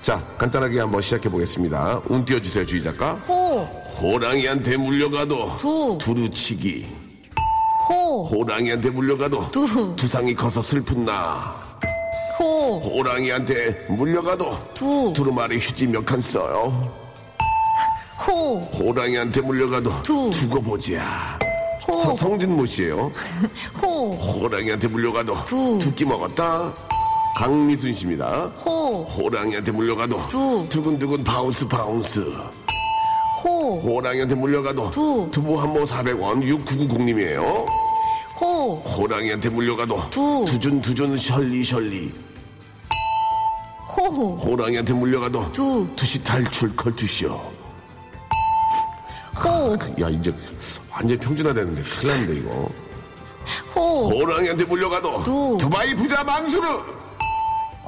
자, 0.00 0.22
간단하게 0.38 0.78
한번 0.80 1.02
시작해 1.02 1.28
보겠습니다. 1.28 2.02
운 2.08 2.24
띄워주세요, 2.24 2.64
주희 2.66 2.82
작가. 2.82 3.14
호. 3.26 3.62
호랑이한테 4.00 4.76
물려가도 4.76 5.56
두. 5.58 5.98
두루치기. 6.00 6.86
호. 7.88 8.24
호랑이한테 8.26 8.90
물려가도 8.90 9.50
두. 9.50 9.96
두상이 9.96 10.34
커서 10.36 10.62
슬픈 10.62 11.04
나. 11.04 11.56
호. 12.38 12.78
호랑이한테 12.78 13.86
물려가도 13.88 14.56
두. 14.74 15.12
두루마리 15.16 15.58
휴지 15.58 15.88
몇 15.88 16.04
칸 16.04 16.20
써요. 16.20 17.07
호. 18.26 18.58
호랑이한테 18.58 19.40
물려가도 19.40 20.02
두. 20.02 20.30
두고. 20.30 20.60
호. 20.60 20.78
서- 22.02 22.14
성진모 22.14 22.66
씨예요. 22.66 23.10
호. 23.82 24.14
호랑이한테 24.14 24.88
물려가도 24.88 25.44
두. 25.44 25.78
두끼 25.80 26.04
먹었다. 26.04 26.72
강미순 27.36 27.92
씨입니다. 27.92 28.50
호. 28.64 29.04
호랑이한테 29.04 29.70
물려가도 29.72 30.28
두. 30.28 30.66
두근두근 30.68 31.22
bounce 31.24 31.66
bounce. 31.68 32.24
호. 33.44 33.78
호랑이한테 33.80 34.34
물려가도 34.34 34.90
두. 34.90 35.28
두부 35.30 35.60
한 35.60 35.72
모 35.72 35.84
400원 35.84 36.42
6990님이에요. 36.42 37.66
호. 38.40 38.74
호랑이한테 38.76 39.48
물려가도 39.50 40.10
두. 40.10 40.44
두준 40.46 40.80
두준 40.82 41.16
셜리 41.16 41.64
셜리. 41.64 42.12
호. 43.96 44.36
호랑이한테 44.36 44.92
물려가도 44.92 45.52
두. 45.52 45.86
두시 45.94 46.22
탈출 46.24 46.74
컬투쇼. 46.74 47.57
호. 49.58 49.72
야 50.00 50.08
이제 50.08 50.32
완전 50.90 51.18
평준화 51.18 51.52
되는데 51.52 51.82
큰일 51.82 52.08
났는데 52.08 52.40
이거. 52.40 52.68
호. 53.74 54.08
호랑이한테 54.10 54.64
물려가도 54.64 55.22
두. 55.22 55.58
두바이 55.60 55.94
부자 55.94 56.22
만수르. 56.22 56.66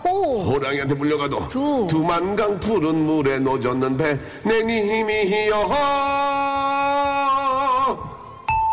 호. 0.03 0.43
호랑이한테 0.43 0.95
물려가도 0.95 1.49
두. 1.49 1.87
두만강 1.91 2.59
푸른 2.61 2.95
물에 3.07 3.39
노젓는 3.39 3.97
배내 3.97 4.59
힘이여 4.61 5.69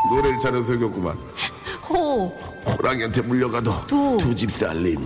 노래를 0.09 0.39
잘해서 0.39 0.65
새겼구만 0.67 1.17
호. 1.89 2.27
호랑이한테 2.65 3.21
물려가도 3.21 3.73
두. 3.87 4.17
두 4.19 4.33
집 4.35 4.51
살림 4.51 4.97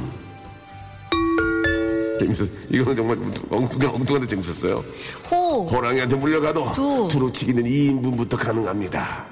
재밌어 2.21 2.43
이거는 2.69 2.95
정말 2.95 3.17
엉뚱한, 3.49 3.95
엉뚱한데 3.95 4.27
재밌었어요 4.27 4.83
호. 5.31 5.65
호랑이한테 5.67 6.15
물려가도 6.15 6.71
두. 6.73 7.07
두루치기는 7.11 7.63
2인분부터 7.63 8.37
가능합니다 8.37 9.25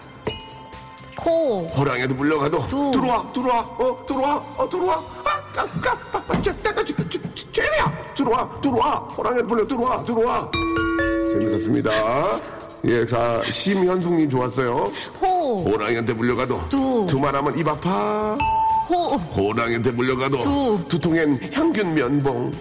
호. 1.23 1.67
호랑이한테 1.67 2.15
물려가도 2.15 2.67
두. 2.67 2.91
들어와 2.91 3.31
들어와 3.31 3.59
어 3.61 4.05
들어와 4.07 4.35
어 4.57 4.69
들어와 4.69 4.95
아, 4.95 5.29
아까까까까 5.53 6.41
까 6.41 6.73
까 6.75 6.83
죄야 7.51 8.13
들어와 8.15 8.61
들어와 8.61 8.95
호랑이한테 9.17 9.47
물려 9.47 9.67
들어와 9.67 10.03
들어와 10.03 10.49
재밌었습니다 11.31 11.91
예, 12.85 13.05
자, 13.05 13.41
심현숙님 13.51 14.29
좋았어요. 14.29 14.89
호, 15.21 15.57
호랑이한테 15.65 16.13
물려가도 16.13 16.61
두. 16.69 17.05
두말하면 17.09 17.57
입 17.57 17.67
아파. 17.67 18.37
호, 18.87 18.95
호랑이한테 19.17 19.91
물려가도 19.91 20.39
두. 20.39 20.79
두통엔 20.87 21.51
향균 21.53 21.93
면봉. 21.93 22.53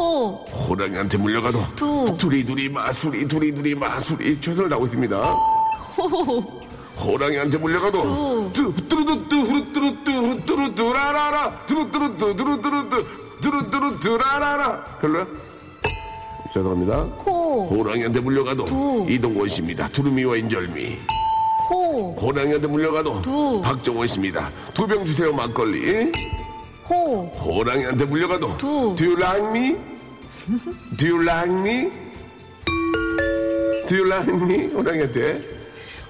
호, 0.00 0.36
호랑이한테 0.68 1.18
물려가도 1.18 1.62
두. 1.76 2.16
두리두리 2.18 2.70
마수리 2.70 3.28
두리두리 3.28 3.74
마수리 3.74 4.40
최선을 4.40 4.70
다하고 4.70 4.86
있습니다. 4.86 5.16
호, 5.98 6.40
호랑이한테 6.98 7.58
물려가도 7.58 8.00
두. 8.00 8.74
뚜루뚜루뚜 8.88 9.36
후루뚜루뚜 9.36 10.10
후루뚜루뚜 10.12 10.92
라라라 10.94 11.66
뚜루뚜루뚜 11.66 12.34
두루뚜루뚜 12.34 13.06
두루뚜루뚜 13.42 14.16
라라라 14.18 14.84
별로야? 15.02 15.26
죄송합니다. 16.54 17.00
호, 17.26 17.66
호랑이한테 17.68 18.20
물려가도 18.20 18.64
두. 18.64 19.06
이동건 19.08 19.48
씨입니다. 19.48 19.86
두루미와 19.88 20.36
인절미. 20.38 20.98
호, 21.68 22.14
호랑이한테 22.14 22.66
물려가도 22.66 23.20
두. 23.22 23.60
박정원 23.62 24.06
씨입니다. 24.08 24.50
두 24.72 24.86
병 24.86 25.04
주세요 25.04 25.30
막걸리. 25.32 26.10
호, 26.88 27.24
호랑이한테 27.26 28.04
물려가도 28.06 28.56
두. 28.56 28.94
Do 28.96 29.06
you 29.06 29.16
like 29.20 29.46
me? 29.50 29.76
Do 30.96 31.06
you 31.06 31.22
like 31.22 31.50
me? 31.52 31.90
Do 33.86 33.96
you 33.96 34.06
like 34.06 34.32
me? 34.34 34.66
호랑이한테 34.72 35.42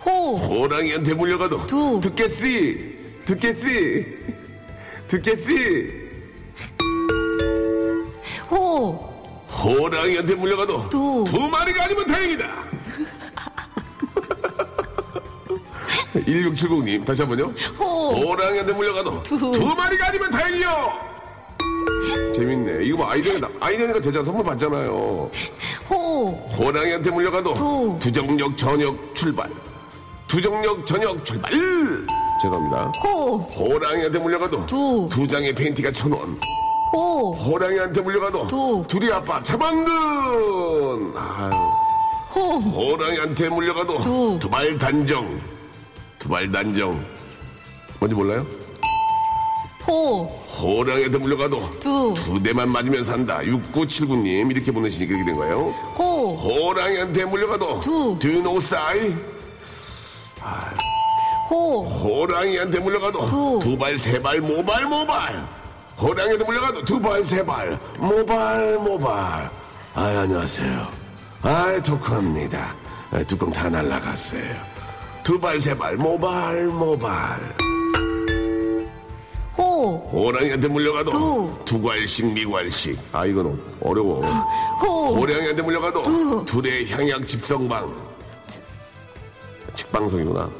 호, 0.04 0.36
호랑이한테 0.36 1.12
물려가도 1.14 1.66
두. 1.66 2.00
듣겠지? 2.02 2.98
듣겠지? 3.26 4.16
듣겠지? 5.08 6.00
호, 8.50 8.92
호랑이한테 9.62 10.34
물려가도 10.36 10.88
두. 10.88 11.24
두 11.26 11.38
마리가 11.48 11.84
아니면 11.84 12.06
다행이다. 12.06 12.64
1670님 16.14 17.04
다시 17.04 17.22
한 17.22 17.28
번요. 17.28 17.52
호, 17.78 18.10
호랑이한테 18.14 18.72
물려가도 18.72 19.22
두, 19.22 19.38
두. 19.50 19.74
마리가 19.74 20.08
아니면 20.08 20.30
다행이요. 20.30 21.09
재밌네. 22.34 22.84
이거 22.84 22.98
뭐 22.98 23.10
아이디어가 23.10 23.48
아이디어가 23.60 24.00
되잖아. 24.00 24.24
선물 24.24 24.44
받잖아요. 24.44 25.30
호, 25.88 26.30
호랑이한테 26.56 27.10
물려가도 27.10 27.54
두. 27.54 27.96
두정역 28.00 28.56
저녁 28.56 29.14
출발. 29.14 29.50
두정역 30.28 30.86
저녁 30.86 31.24
출발. 31.24 31.52
죄송합니다. 32.40 32.92
호, 33.04 33.36
호랑이한테 33.38 34.18
물려가도 34.18 34.66
두. 34.66 35.08
두 35.10 35.26
장의 35.26 35.54
팬티가 35.54 35.92
천 35.92 36.12
원. 36.12 36.38
호, 36.92 37.32
호랑이한테 37.34 38.00
물려가도 38.00 38.46
두. 38.46 38.84
둘이 38.88 39.12
아빠. 39.12 39.42
아유. 41.16 41.52
호, 42.34 42.58
호랑이한테 42.58 43.48
물려가도 43.48 44.00
두. 44.00 44.38
두발 44.40 44.78
단정. 44.78 45.40
두발 46.18 46.50
단정. 46.50 47.04
뭔지 47.98 48.14
몰라요? 48.14 48.46
호, 49.90 50.24
호랑이한테 50.60 51.18
물려가도 51.18 51.80
두. 51.80 52.14
두 52.16 52.40
대만 52.40 52.70
맞으면 52.70 53.02
산다. 53.02 53.40
6979님 53.40 54.50
이렇게 54.52 54.70
보내시니 54.70 55.06
그렇게 55.06 55.24
된 55.24 55.34
거예요. 55.36 55.74
호, 55.98 56.36
호랑이한테 56.36 57.24
물려가도 57.24 57.80
두. 57.80 58.16
Do 58.20 58.28
you 58.30 58.40
know 58.42 58.60
싸이? 58.60 59.12
호, 61.50 61.82
호랑이한테 61.84 62.78
물려가도 62.78 63.26
두. 63.26 63.58
두 63.60 63.76
발 63.76 63.94
세 63.98 64.22
발 64.22 64.40
모발 64.40 64.84
모발. 64.86 65.44
호랑이한테 66.00 66.44
물려가도 66.44 66.84
두 66.84 67.00
발 67.00 67.20
세 67.24 67.44
발 67.44 67.76
모발 67.98 68.78
모발. 68.78 69.50
아 69.94 70.02
안녕하세요. 70.22 70.88
아. 71.42 71.80
아, 73.10 73.24
뚜껑 73.24 73.50
다 73.50 73.68
날라갔어요. 73.68 74.54
두 75.24 75.40
발 75.40 75.56
세 75.60 75.74
발 75.76 75.96
모발 75.96 76.66
모발. 76.66 77.40
호, 79.80 79.96
호랑이한테 80.12 80.68
물려가도 80.68 81.10
두. 81.10 81.58
두 81.64 81.80
괄씩 81.80 82.26
미괄씩. 82.34 82.98
아 83.12 83.24
이건 83.24 83.58
어려워. 83.82 84.20
호, 84.82 85.16
호랑이한테 85.16 85.62
물려가도 85.62 86.02
두. 86.02 86.44
둘의 86.44 86.90
향약 86.90 87.26
집성방. 87.26 87.90
직방송이구나. 89.74 90.50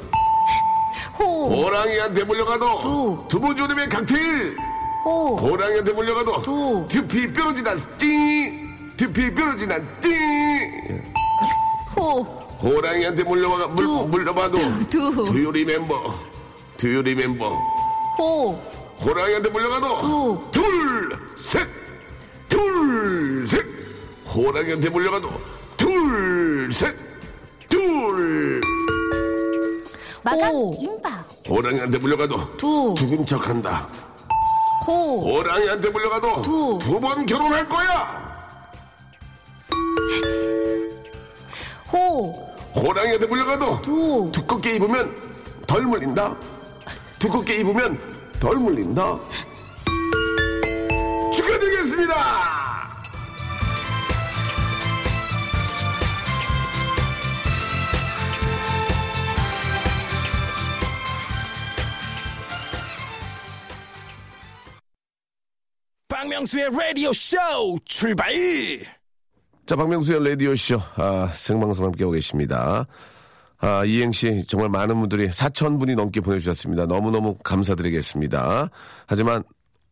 호, 1.19 1.49
호랑이한테 1.49 2.23
물려가도 2.23 2.79
두. 2.79 3.23
두부조림의 3.27 3.89
칵테일. 3.89 4.57
호, 5.05 5.37
호랑이한테 5.37 5.91
물려가도 5.93 6.41
두. 6.41 6.87
두피 6.89 7.31
뾰루지난 7.31 7.77
띵. 7.99 8.95
두피 8.97 9.31
뾰루지난 9.35 9.87
띵. 10.01 11.03
호, 11.95 12.23
호랑이한테 12.63 13.21
물려가 13.21 13.67
물, 13.67 13.85
두. 13.85 14.07
물려봐도 14.07 14.57
두. 14.89 14.97
You 15.27 15.49
remember? 15.49 15.99
Do 16.77 16.89
you 16.89 16.99
remember? 17.01 17.51
호, 18.17 18.59
호랑이한테 19.03 19.49
물려가도 19.49 19.97
두. 19.97 20.47
둘, 20.51 21.19
셋, 21.37 21.67
둘, 22.47 23.47
셋. 23.47 23.65
호랑이한테 24.33 24.89
물려가도 24.89 25.29
둘, 25.77 26.71
셋, 26.71 26.95
둘. 27.67 28.61
호, 30.29 30.73
호랑이한테 31.49 31.97
물려가도 31.97 32.57
두. 32.57 32.93
죽은 32.97 33.25
척한다. 33.25 33.89
호, 34.87 35.37
호랑이한테 35.37 35.89
물려가도 35.89 36.41
두. 36.43 36.79
두 36.81 36.99
번 36.99 37.25
결혼할 37.25 37.67
거야. 37.67 38.21
호, 41.91 42.31
호랑이한테 42.75 43.25
물려가도 43.25 43.81
두. 43.81 44.29
두껍게 44.31 44.75
입으면 44.75 45.11
덜 45.67 45.81
물린다. 45.83 46.35
두껍게 47.19 47.55
입으면 47.57 47.99
덜 48.41 48.57
물린다. 48.57 49.19
축하드리겠습니다. 51.31 52.15
박명수의 66.07 66.69
라디오 66.71 67.13
쇼 67.13 67.37
출발! 67.85 68.33
자, 69.67 69.75
박명수의 69.75 70.27
라디오 70.27 70.55
쇼, 70.55 70.79
아, 70.95 71.29
생방송 71.31 71.85
함께하고 71.85 72.13
계십니다. 72.13 72.87
아, 73.61 73.85
이행시 73.85 74.43
정말 74.47 74.69
많은 74.69 74.99
분들이 74.99 75.29
4천 75.29 75.79
분이 75.79 75.93
넘게 75.95 76.19
보내주셨습니다. 76.21 76.87
너무너무 76.87 77.35
감사드리겠습니다. 77.43 78.69
하지만 79.05 79.43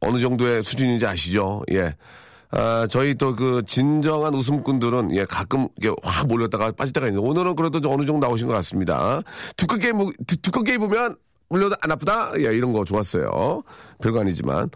어느 0.02 0.20
정도의 0.20 0.64
수준인지 0.64 1.06
아시죠? 1.06 1.62
예. 1.72 1.96
아, 2.52 2.88
저희 2.90 3.14
또 3.14 3.36
그 3.36 3.62
진정한 3.68 4.34
웃음꾼들은 4.34 5.16
예, 5.16 5.24
가끔 5.26 5.68
이렇게 5.78 5.96
확 6.02 6.26
몰렸다가 6.28 6.72
빠질 6.72 6.94
때가 6.94 7.08
있는데 7.08 7.26
오늘은 7.28 7.56
그래도 7.56 7.80
좀 7.80 7.94
어느 7.94 8.06
정도 8.06 8.26
나오신 8.26 8.48
것 8.48 8.54
같습니다. 8.54 9.22
두껍게, 9.56 9.92
두껍게 10.42 10.74
입으면 10.74 11.16
물려도 11.50 11.76
안 11.82 11.92
아프다? 11.92 12.32
예, 12.40 12.46
이런 12.58 12.74
거 12.74 12.84
좋았어요. 12.84 13.62
별거 14.02 14.22
아니지만. 14.22 14.70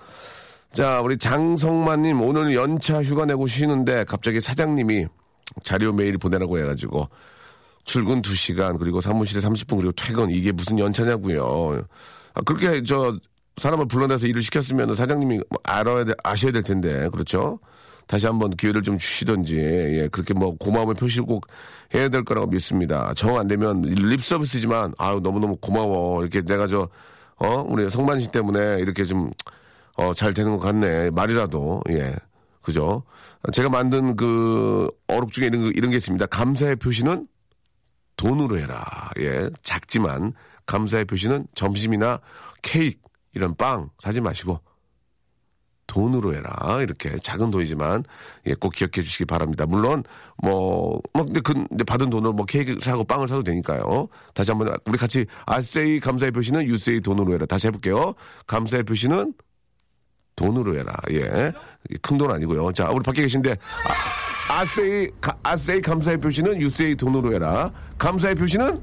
자, 0.71 1.01
우리 1.01 1.17
장성만님, 1.17 2.21
오늘 2.21 2.53
연차 2.55 3.01
휴가 3.01 3.25
내고 3.25 3.47
쉬는데 3.47 4.03
갑자기 4.05 4.39
사장님이 4.39 5.07
자료 5.63 5.93
메일 5.93 6.17
보내라고 6.19 6.59
해가지고 6.59 7.07
출근 7.85 8.21
2시간, 8.21 8.79
그리고 8.79 9.01
사무실에 9.01 9.41
30분, 9.41 9.77
그리고 9.77 9.91
퇴근, 9.93 10.29
이게 10.29 10.51
무슨 10.51 10.79
연차냐고요 10.79 11.81
아, 12.33 12.41
그렇게 12.41 12.81
저 12.83 13.17
사람을 13.57 13.87
불러내서 13.87 14.27
일을 14.27 14.41
시켰으면 14.41 14.95
사장님이 14.95 15.35
뭐 15.49 15.59
알아야 15.63 16.03
돼, 16.05 16.13
아셔야 16.23 16.51
될 16.51 16.63
텐데, 16.63 17.07
그렇죠? 17.11 17.59
다시 18.07 18.25
한번 18.25 18.49
기회를 18.51 18.81
좀 18.81 18.97
주시던지, 18.97 19.57
예, 19.57 20.09
그렇게 20.11 20.33
뭐 20.33 20.55
고마움을 20.57 20.95
표시를 20.95 21.25
꼭 21.25 21.45
해야 21.93 22.09
될 22.09 22.23
거라고 22.23 22.47
믿습니다. 22.47 23.13
정 23.15 23.37
안 23.37 23.47
되면 23.47 23.81
립 23.81 24.21
서비스지만, 24.23 24.93
아유, 24.97 25.19
너무너무 25.21 25.55
고마워. 25.57 26.21
이렇게 26.21 26.41
내가 26.41 26.67
저, 26.67 26.89
어, 27.37 27.63
우리 27.67 27.89
성만 27.89 28.19
씨 28.19 28.27
때문에 28.29 28.79
이렇게 28.79 29.05
좀, 29.05 29.29
어, 29.95 30.13
잘 30.13 30.33
되는 30.33 30.51
것 30.51 30.59
같네. 30.59 31.11
말이라도, 31.11 31.81
예. 31.91 32.15
그죠? 32.61 33.03
제가 33.53 33.69
만든 33.69 34.15
그 34.15 34.89
어록 35.07 35.31
중에 35.31 35.47
이런, 35.47 35.63
거- 35.63 35.71
이런 35.75 35.91
게 35.91 35.97
있습니다. 35.97 36.25
감사의 36.27 36.77
표시는 36.77 37.27
돈으로 38.17 38.59
해라. 38.59 39.11
예. 39.19 39.49
작지만 39.61 40.33
감사의 40.65 41.05
표시는 41.05 41.47
점심이나 41.55 42.19
케이크, 42.61 42.99
이런 43.33 43.55
빵 43.55 43.89
사지 43.99 44.21
마시고 44.21 44.59
돈으로 45.87 46.33
해라. 46.33 46.79
이렇게 46.81 47.17
작은 47.19 47.51
돈이지만 47.51 48.03
예, 48.47 48.53
꼭 48.53 48.73
기억해 48.73 48.91
주시기 48.91 49.25
바랍니다. 49.25 49.65
물론 49.65 50.03
뭐, 50.41 50.99
뭐 51.13 51.25
근데 51.25 51.39
그 51.41 51.53
근데 51.53 51.83
받은 51.83 52.09
돈으로 52.09 52.33
뭐 52.33 52.45
케이크 52.45 52.79
사고 52.79 53.03
빵을 53.03 53.27
사도 53.27 53.43
되니까요. 53.43 54.07
다시 54.33 54.51
한번 54.51 54.75
우리 54.85 54.97
같이 54.97 55.25
아세이 55.45 55.99
감사의 55.99 56.31
표시는 56.31 56.65
유세이 56.65 57.01
돈으로 57.01 57.33
해라. 57.33 57.45
다시 57.45 57.67
해 57.67 57.71
볼게요. 57.71 58.13
감사의 58.47 58.83
표시는 58.83 59.33
돈으로 60.35 60.77
해라. 60.77 60.93
예. 61.11 61.51
큰 62.01 62.17
돈 62.17 62.31
아니고요. 62.31 62.71
자, 62.71 62.89
우리 62.89 63.03
밖에 63.03 63.21
계신데, 63.23 63.51
아, 64.49 64.61
아세이, 64.61 65.09
가- 65.21 65.35
아세이 65.43 65.81
감사의 65.81 66.17
표시는 66.19 66.61
유세이 66.61 66.95
돈으로 66.95 67.33
해라. 67.33 67.71
감사의 67.97 68.35
표시는? 68.35 68.79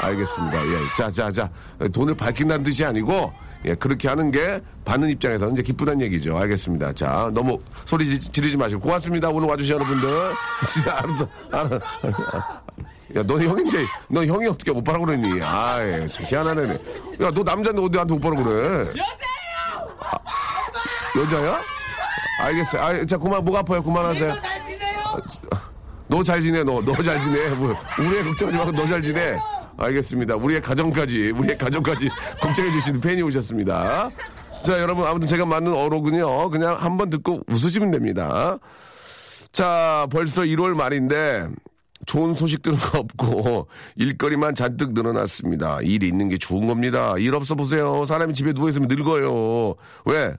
알겠습니다. 0.00 0.66
예. 0.66 0.78
자, 0.96 1.10
자, 1.10 1.30
자. 1.30 1.48
돈을 1.92 2.14
밝힌다는 2.16 2.64
뜻이 2.64 2.84
아니고, 2.84 3.32
예, 3.64 3.74
그렇게 3.76 4.08
하는 4.08 4.30
게 4.32 4.60
받는 4.84 5.08
입장에서는 5.10 5.52
이제 5.52 5.62
기쁘다는 5.62 6.00
얘기죠. 6.02 6.36
알겠습니다. 6.36 6.92
자, 6.92 7.30
너무 7.32 7.60
소리 7.84 8.06
지- 8.08 8.18
지르지 8.18 8.56
마시고. 8.56 8.80
고맙습니다. 8.80 9.28
오늘 9.28 9.48
와주신 9.48 9.74
여러분들. 9.74 10.08
진짜 10.66 10.98
알았어. 10.98 11.28
알아. 11.52 11.78
야, 13.14 13.22
너 13.22 13.38
형인데, 13.38 13.84
너 14.08 14.24
형이 14.24 14.46
어떻게 14.48 14.70
오빠라고 14.72 15.04
그러니? 15.06 15.40
아이, 15.42 16.10
참 16.10 16.26
희한하네. 16.26 16.72
야, 17.20 17.30
너 17.32 17.42
남자인데 17.44 17.80
어디 17.82 17.90
나한테 17.92 18.14
오빠라고 18.14 18.42
그래? 18.44 18.88
여자 18.88 19.04
야? 21.16 21.60
알겠어요. 22.40 22.82
아, 22.82 23.04
자, 23.06 23.16
그만, 23.18 23.44
목 23.44 23.54
아파요. 23.56 23.82
그만하세요. 23.82 24.34
너 26.08 26.22
잘 26.22 26.40
지내, 26.42 26.62
너. 26.62 26.80
너 26.82 26.92
잘 27.02 27.20
지내. 27.20 27.48
뭐, 27.50 27.74
우리의 27.98 28.24
걱정하지 28.24 28.58
말고 28.58 28.72
너 28.72 28.86
잘 28.86 29.02
지내. 29.02 29.38
알겠습니다. 29.76 30.36
우리의 30.36 30.60
가정까지, 30.60 31.30
우리의 31.30 31.58
가정까지 31.58 32.10
걱정해주시는 32.40 33.00
팬이 33.00 33.22
오셨습니다. 33.22 34.10
자, 34.62 34.78
여러분, 34.80 35.06
아무튼 35.06 35.26
제가 35.28 35.44
맞는 35.46 35.72
어록은요, 35.72 36.50
그냥 36.50 36.76
한 36.78 36.96
번 36.98 37.10
듣고 37.10 37.40
웃으시면 37.48 37.90
됩니다. 37.90 38.58
자, 39.50 40.06
벌써 40.10 40.42
1월 40.42 40.74
말인데, 40.74 41.48
좋은 42.06 42.34
소식들은 42.34 42.76
없고, 42.94 43.68
일거리만 43.96 44.54
잔뜩 44.54 44.92
늘어났습니다. 44.92 45.80
일이 45.82 46.08
있는 46.08 46.28
게 46.28 46.36
좋은 46.38 46.66
겁니다. 46.66 47.14
일 47.18 47.34
없어 47.34 47.54
보세요. 47.54 48.04
사람이 48.04 48.34
집에 48.34 48.52
누워있으면 48.52 48.88
늙어요. 48.88 49.74
왜? 50.04 50.34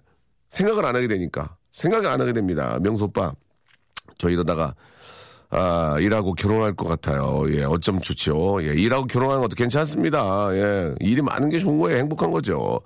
생각을 0.53 0.85
안 0.85 0.95
하게 0.95 1.07
되니까. 1.07 1.55
생각을 1.71 2.07
안 2.07 2.21
하게 2.21 2.33
됩니다. 2.33 2.77
명수 2.81 3.05
오빠. 3.05 3.33
저 4.17 4.29
이러다가 4.29 4.75
아, 5.49 5.97
일하고 5.99 6.33
결혼할 6.33 6.73
것 6.73 6.87
같아요. 6.87 7.43
예, 7.49 7.63
어쩜 7.63 7.99
좋죠. 7.99 8.59
예, 8.63 8.73
일하고 8.73 9.05
결혼하는 9.05 9.41
것도 9.41 9.55
괜찮습니다. 9.55 10.49
예, 10.53 10.93
일이 10.99 11.21
많은 11.21 11.49
게 11.49 11.59
좋은 11.59 11.79
거예요. 11.79 11.97
행복한 11.97 12.31
거죠. 12.31 12.81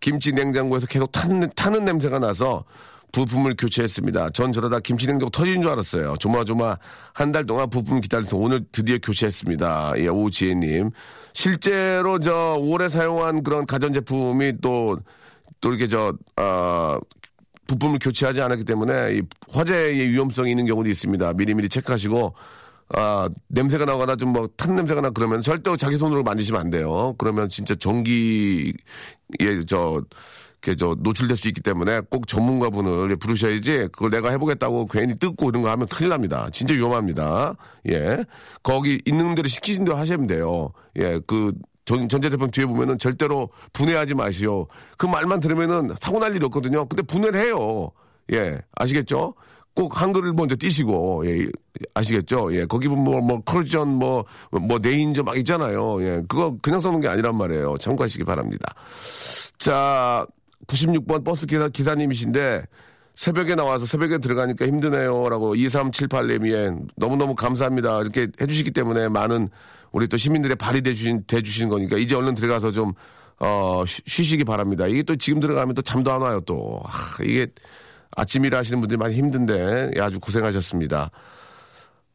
김치 0.00 0.32
냉장고에서 0.32 0.86
계속 0.86 1.12
타는, 1.12 1.50
타는 1.54 1.84
냄새가 1.84 2.18
나서 2.18 2.64
부품을 3.12 3.54
교체했습니다. 3.58 4.30
전 4.30 4.52
저러다 4.52 4.80
김치 4.80 5.06
냉장고 5.06 5.30
터지는 5.30 5.62
줄 5.62 5.70
알았어요. 5.70 6.16
조마조마 6.18 6.76
한 7.12 7.30
달 7.32 7.44
동안 7.46 7.68
부품 7.70 8.00
기다려서 8.00 8.36
오늘 8.38 8.64
드디어 8.72 8.96
교체했습니다. 9.02 9.94
예, 9.98 10.08
오지혜님. 10.08 10.90
실제로 11.34 12.18
저 12.18 12.56
오래 12.58 12.88
사용한 12.88 13.42
그런 13.42 13.64
가전제품이 13.66 14.54
또, 14.62 14.98
또 15.62 15.70
이렇게 15.70 15.86
저, 15.88 16.12
아, 16.36 16.98
부품을 17.66 17.98
교체하지 18.00 18.42
않았기 18.42 18.64
때문에 18.64 19.14
이 19.14 19.22
화재의 19.50 20.10
위험성이 20.10 20.50
있는 20.50 20.66
경우도 20.66 20.90
있습니다. 20.90 21.32
미리미리 21.32 21.70
체크하시고 21.70 22.34
아 22.94 23.30
냄새가 23.48 23.86
나거나 23.86 24.16
좀 24.16 24.32
뭐 24.34 24.46
탄 24.58 24.74
냄새가 24.74 25.00
나 25.00 25.08
그러면 25.08 25.40
절대 25.40 25.74
자기 25.76 25.96
손으로 25.96 26.22
만지시면 26.24 26.60
안 26.60 26.68
돼요. 26.70 27.14
그러면 27.16 27.48
진짜 27.48 27.74
전기에 27.74 28.72
저 29.66 30.02
이렇게 30.62 30.76
저 30.76 30.94
노출될 31.00 31.36
수 31.36 31.48
있기 31.48 31.60
때문에 31.62 32.00
꼭 32.10 32.26
전문가분을 32.26 33.16
부르셔야지 33.16 33.88
그걸 33.92 34.10
내가 34.10 34.30
해보겠다고 34.30 34.86
괜히 34.86 35.18
뜯고 35.18 35.48
이런 35.48 35.62
거 35.62 35.70
하면 35.70 35.86
큰일 35.88 36.10
납니다. 36.10 36.48
진짜 36.52 36.74
위험합니다. 36.74 37.56
예. 37.90 38.24
거기 38.62 39.00
있는 39.06 39.34
대로 39.34 39.48
시키신 39.48 39.84
대로 39.84 39.96
하시면 39.96 40.26
돼요. 40.26 40.72
예. 40.98 41.18
그 41.26 41.52
전, 41.84 42.08
전자제품 42.08 42.50
뒤에 42.50 42.66
보면은 42.66 42.98
절대로 42.98 43.48
분해하지 43.72 44.14
마시오. 44.14 44.66
그 44.96 45.06
말만 45.06 45.40
들으면은 45.40 45.94
사고 46.00 46.18
날 46.18 46.34
일이 46.34 46.44
없거든요. 46.46 46.86
근데 46.86 47.02
분해를 47.02 47.40
해요. 47.40 47.90
예. 48.32 48.60
아시겠죠? 48.76 49.34
꼭 49.74 50.00
한글을 50.00 50.32
먼저 50.34 50.54
띄시고, 50.56 51.24
예. 51.26 51.48
아시겠죠? 51.94 52.54
예. 52.54 52.66
거기 52.66 52.88
보면 52.88 53.04
뭐, 53.04 53.20
뭐, 53.20 53.40
커전, 53.42 53.88
뭐, 53.88 54.24
뭐, 54.50 54.78
네인저 54.78 55.22
막 55.22 55.36
있잖아요. 55.38 56.02
예. 56.02 56.22
그거 56.28 56.56
그냥 56.62 56.80
써놓은 56.80 57.00
게 57.00 57.08
아니란 57.08 57.36
말이에요. 57.36 57.76
참고하시기 57.78 58.24
바랍니다. 58.24 58.74
자, 59.58 60.26
96번 60.66 61.24
버스 61.24 61.46
기사, 61.46 61.68
기사님이신데, 61.68 62.64
새벽에 63.14 63.54
나와서 63.54 63.86
새벽에 63.86 64.18
들어가니까 64.18 64.66
힘드네요. 64.66 65.28
라고 65.28 65.54
2378님이 65.54 66.88
너무너무 66.96 67.34
감사합니다. 67.34 68.00
이렇게 68.00 68.28
해주시기 68.40 68.70
때문에 68.70 69.08
많은 69.08 69.48
우리 69.92 70.08
또 70.08 70.16
시민들의 70.16 70.56
발이 70.56 70.82
돼주신, 70.82 71.24
돼주신 71.26 71.68
거니까 71.68 71.96
이제 71.96 72.14
얼른 72.14 72.34
들어가서 72.34 72.72
좀, 72.72 72.92
어, 73.38 73.84
쉬, 73.86 74.02
쉬시기 74.06 74.44
바랍니다. 74.44 74.86
이게 74.86 75.02
또 75.02 75.16
지금 75.16 75.40
들어가면 75.40 75.74
또 75.74 75.82
잠도 75.82 76.12
안 76.12 76.22
와요 76.22 76.40
또. 76.46 76.80
하, 76.84 77.22
이게 77.24 77.46
아침 78.16 78.44
일 78.44 78.54
하시는 78.54 78.80
분들이 78.80 78.98
많이 78.98 79.14
힘든데 79.14 79.92
예, 79.96 80.00
아주 80.00 80.20
고생하셨습니다. 80.20 81.10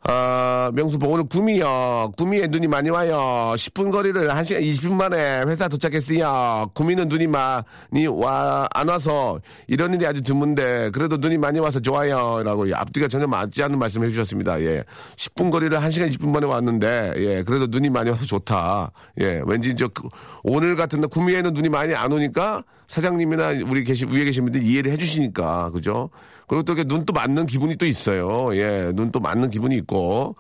아, 0.03 0.71
명수 0.73 0.99
오늘 1.03 1.25
구미요. 1.25 2.13
구미에 2.15 2.47
눈이 2.47 2.67
많이 2.67 2.89
와요. 2.89 3.53
10분 3.57 3.91
거리를 3.91 4.27
1시간 4.29 4.61
20분 4.61 4.93
만에 4.93 5.41
회사 5.47 5.67
도착했어요. 5.67 6.69
구미는 6.73 7.09
눈이 7.09 7.27
많이 7.27 8.07
와, 8.07 8.67
안 8.73 8.87
와서 8.87 9.39
이런 9.67 9.93
일이 9.95 10.05
아주 10.05 10.21
드문데 10.21 10.91
그래도 10.91 11.17
눈이 11.17 11.37
많이 11.39 11.59
와서 11.59 11.79
좋아요. 11.81 12.41
라고 12.45 12.65
앞뒤가 12.73 13.07
전혀 13.09 13.27
맞지 13.27 13.63
않는 13.63 13.79
말씀 13.79 14.01
해주셨습니다. 14.03 14.61
예. 14.61 14.83
10분 15.17 15.51
거리를 15.51 15.77
1시간 15.77 16.09
20분 16.13 16.29
만에 16.29 16.45
왔는데 16.45 17.13
예. 17.17 17.43
그래도 17.43 17.65
눈이 17.67 17.89
많이 17.89 18.09
와서 18.09 18.23
좋다. 18.23 18.91
예. 19.19 19.41
왠지 19.45 19.75
저 19.75 19.87
그- 19.89 20.07
오늘 20.43 20.75
같은 20.77 21.01
날 21.01 21.09
구미에는 21.09 21.53
눈이 21.53 21.67
많이 21.69 21.93
안 21.95 22.13
오니까 22.13 22.63
사장님이나 22.87 23.49
우리 23.67 23.83
계신 23.83 24.09
위에 24.09 24.23
계신 24.23 24.45
분들 24.45 24.61
이해를 24.63 24.91
해주시니까 24.93 25.71
그죠? 25.71 26.11
그리고 26.47 26.63
또 26.63 26.73
이렇게 26.73 26.87
눈 26.87 27.05
또 27.05 27.13
맞는 27.13 27.45
기분이 27.45 27.75
또 27.75 27.85
있어요. 27.85 28.55
예, 28.55 28.91
눈 28.95 29.11
또 29.11 29.19
맞는 29.19 29.49
기분이 29.49 29.75
있고, 29.77 30.35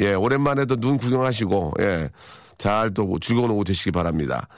예, 0.00 0.14
오랜만에 0.14 0.64
또 0.66 0.76
눈 0.76 0.96
구경하시고, 0.96 1.74
예, 1.80 2.08
잘 2.58 2.90
또 2.94 3.18
즐거운 3.20 3.50
오후 3.50 3.62
되시기 3.64 3.90
바랍니다. 3.90 4.48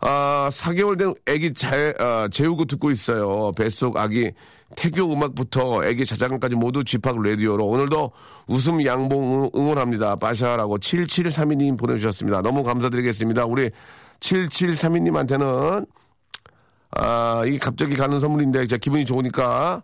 아, 0.00 0.48
4개월 0.52 0.98
된 0.98 1.14
아기 1.28 1.52
잘, 1.54 1.94
아, 1.98 2.28
재우고 2.30 2.64
듣고 2.66 2.90
있어요. 2.90 3.52
뱃속 3.52 3.96
아기 3.96 4.32
태교 4.76 5.12
음악부터 5.12 5.82
아기 5.82 6.06
자장가까지 6.06 6.54
모두 6.56 6.84
집합 6.84 7.16
라디오로 7.20 7.66
오늘도 7.66 8.12
웃음 8.46 8.84
양봉 8.84 9.44
응- 9.44 9.50
응원합니다. 9.54 10.16
빠샤라고 10.16 10.78
7732님 10.78 11.76
보내주셨습니다. 11.78 12.40
너무 12.40 12.62
감사드리겠습니다. 12.64 13.44
우리 13.46 13.70
7732님한테는 14.20 15.86
아, 16.92 17.42
이게 17.46 17.58
갑자기 17.58 17.96
가는 17.96 18.18
선물인데 18.20 18.66
제가 18.66 18.78
기분이 18.78 19.04
좋으니까 19.04 19.82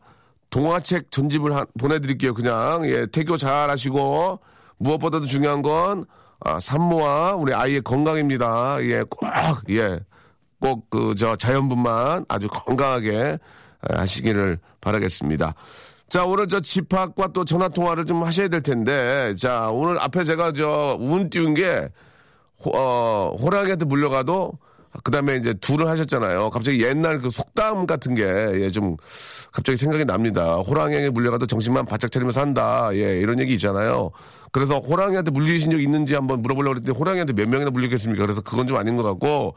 동화책 0.61 1.11
전집을 1.11 1.55
한- 1.55 1.66
보내드릴게요. 1.79 2.33
그냥 2.33 2.87
예, 2.87 3.05
태교 3.07 3.37
잘 3.37 3.69
하시고 3.69 4.40
무엇보다도 4.79 5.27
중요한 5.27 5.61
건 5.61 6.07
아, 6.40 6.59
산모와 6.61 7.35
우리 7.35 7.53
아이의 7.53 7.83
건강입니다. 7.83 8.79
예, 8.85 9.03
꼭 9.03 9.29
예, 9.71 10.01
꼭 10.59 10.88
그 10.88 11.14
저 11.14 11.37
자연분만 11.37 12.25
아주 12.29 12.49
건강하게 12.49 13.38
아, 13.83 14.01
하시기를 14.01 14.59
바라겠습니다. 14.81 15.55
자, 16.09 16.25
오늘 16.25 16.49
저 16.49 16.61
집합과 16.61 17.33
또 17.35 17.45
전화 17.45 17.69
통화를 17.69 18.07
좀 18.07 18.23
하셔야 18.25 18.49
될 18.49 18.62
텐데, 18.62 19.35
자, 19.37 19.69
오늘 19.71 19.99
앞에 20.01 20.25
제가 20.25 20.53
저 20.53 20.97
운 20.99 21.29
띄운 21.29 21.53
게 21.53 21.87
호, 22.64 22.71
어, 22.75 23.37
호랑이한테 23.38 23.85
물려가도 23.85 24.53
그 25.05 25.11
다음에 25.11 25.37
이제 25.37 25.55
둘을 25.55 25.89
하셨잖아요. 25.89 26.51
갑자기 26.51 26.83
옛날 26.83 27.21
그 27.21 27.31
속담 27.31 27.87
같은 27.87 28.15
게, 28.15 28.23
예, 28.25 28.71
좀, 28.71 28.97
갑자기 29.53 29.77
생각이 29.77 30.05
납니다. 30.05 30.57
호랑이에게 30.57 31.11
물려가도 31.11 31.47
정신만 31.47 31.87
바짝 31.87 32.11
차리면서 32.11 32.41
한다. 32.41 32.91
예, 32.93 33.17
이런 33.19 33.39
얘기 33.41 33.55
있잖아요. 33.55 34.11
그래서 34.53 34.79
호랑이한테 34.79 35.31
물리신 35.31 35.71
적 35.71 35.81
있는지 35.81 36.15
한번 36.15 36.43
물어보려고 36.43 36.77
했더니 36.77 36.97
호랑이한테 36.97 37.33
몇 37.33 37.49
명이나 37.49 37.71
물렸겠습니까? 37.71 38.23
그래서 38.23 38.41
그건 38.41 38.67
좀 38.67 38.77
아닌 38.77 38.97
것 38.97 39.03
같고, 39.03 39.55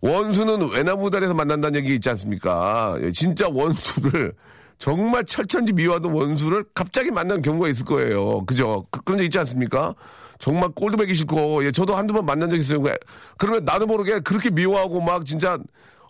원수는 0.00 0.70
외나무다리에서 0.70 1.34
만난다는 1.34 1.80
얘기 1.80 1.94
있지 1.94 2.10
않습니까? 2.10 2.96
예, 3.00 3.12
진짜 3.12 3.48
원수를 3.48 4.34
정말 4.78 5.24
철천지 5.24 5.72
미워하던 5.72 6.12
원수를 6.12 6.64
갑자기 6.74 7.10
만난 7.10 7.40
경우가 7.40 7.68
있을 7.68 7.86
거예요. 7.86 8.44
그죠? 8.44 8.84
그- 8.90 9.00
그런 9.02 9.18
적 9.18 9.24
있지 9.24 9.38
않습니까? 9.38 9.94
정말 10.38 10.68
꼴도 10.70 10.96
보기 10.96 11.14
싫고, 11.14 11.64
예, 11.64 11.70
저도 11.72 11.94
한두 11.94 12.14
번 12.14 12.26
만난 12.26 12.50
적 12.50 12.56
있어요. 12.56 12.80
왜- 12.80 12.96
그러면 13.38 13.64
나도 13.64 13.86
모르게 13.86 14.20
그렇게 14.20 14.50
미워하고 14.50 15.00
막 15.00 15.24
진짜 15.24 15.58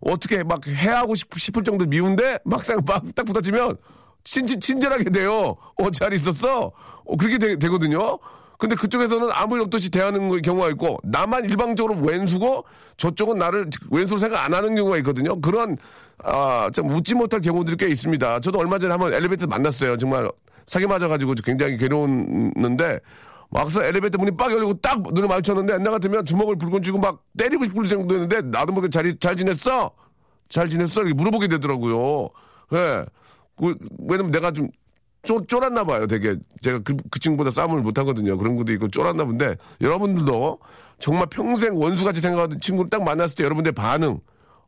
어떻게 0.01 0.43
막 0.43 0.67
해하고 0.67 1.15
싶, 1.15 1.29
싶을 1.39 1.63
정도로 1.65 1.89
미운데 1.89 2.39
막상 2.45 2.81
막 2.87 3.05
딱 3.15 3.25
부딪히면 3.27 3.77
친, 4.25 4.47
친절하게 4.47 5.05
돼요. 5.11 5.57
어, 5.79 5.91
잘 5.93 6.13
있었어? 6.15 6.73
어, 7.05 7.17
그렇게 7.17 7.39
되, 7.39 7.69
거든요 7.69 8.19
근데 8.57 8.75
그쪽에서는 8.77 9.29
아무 9.33 9.57
일 9.57 9.63
없듯이 9.63 9.91
대하는 9.91 10.29
거- 10.29 10.39
경우가 10.39 10.69
있고, 10.71 10.99
나만 11.03 11.45
일방적으로 11.45 12.01
왼수고, 12.01 12.65
저쪽은 12.97 13.37
나를 13.37 13.69
왼수로 13.91 14.19
생각 14.19 14.45
안 14.45 14.55
하는 14.55 14.75
경우가 14.75 14.97
있거든요. 14.99 15.39
그런, 15.41 15.77
아, 16.23 16.71
좀 16.73 16.89
웃지 16.89 17.15
못할 17.15 17.41
경우들이 17.41 17.77
꽤 17.77 17.89
있습니다. 17.89 18.41
저도 18.41 18.59
얼마 18.61 18.79
전에 18.79 18.93
한번 18.93 19.13
엘리베이터 19.13 19.47
만났어요. 19.47 19.97
정말 19.99 20.31
사기 20.67 20.87
맞아가지고 20.87 21.35
굉장히 21.45 21.77
괴로웠는데, 21.77 23.01
막상 23.55 23.85
엘리베이터 23.85 24.19
문이 24.19 24.33
빡 24.37 24.51
열리고 24.51 24.75
딱 24.81 25.01
눈을 25.01 25.29
마주쳤는데, 25.29 25.75
옛날 25.75 25.93
같으면 25.93 26.27
주먹을 26.27 26.57
불끈 26.57 26.83
쥐고 26.83 26.99
막 26.99 27.23
때리고 27.39 27.65
싶을 27.65 27.85
정도였는데, 27.85 28.43
나도 28.43 28.73
모르게 28.73 28.91
잘, 28.91 29.17
잘 29.21 29.37
지냈어? 29.37 29.93
잘 30.49 30.69
지냈어? 30.69 31.03
이렇게 31.03 31.15
물어보게 31.15 31.47
되더라고요. 31.47 32.31
예. 32.73 33.07
그, 33.57 33.77
왜냐면 34.09 34.33
내가 34.33 34.51
좀 34.51 34.69
쫄, 35.23 35.39
쫄았나 35.47 35.85
봐요, 35.85 36.09
되게. 36.09 36.37
제가 36.63 36.81
그, 36.81 36.97
그 37.09 37.21
친구보다 37.21 37.53
싸움을 37.53 37.81
못 37.81 37.97
하거든요. 37.97 38.37
그런 38.37 38.57
것도 38.57 38.73
있고 38.73 38.89
쫄았나 38.89 39.25
본데, 39.25 39.55
여러분들도 39.81 40.59
정말 40.99 41.29
평생 41.31 41.77
원수같이 41.77 42.21
생각하던 42.21 42.59
친구를 42.59 42.91
딱 42.91 43.05
만났을 43.05 43.37
때 43.37 43.45
여러분들의 43.45 43.73
반응, 43.75 44.19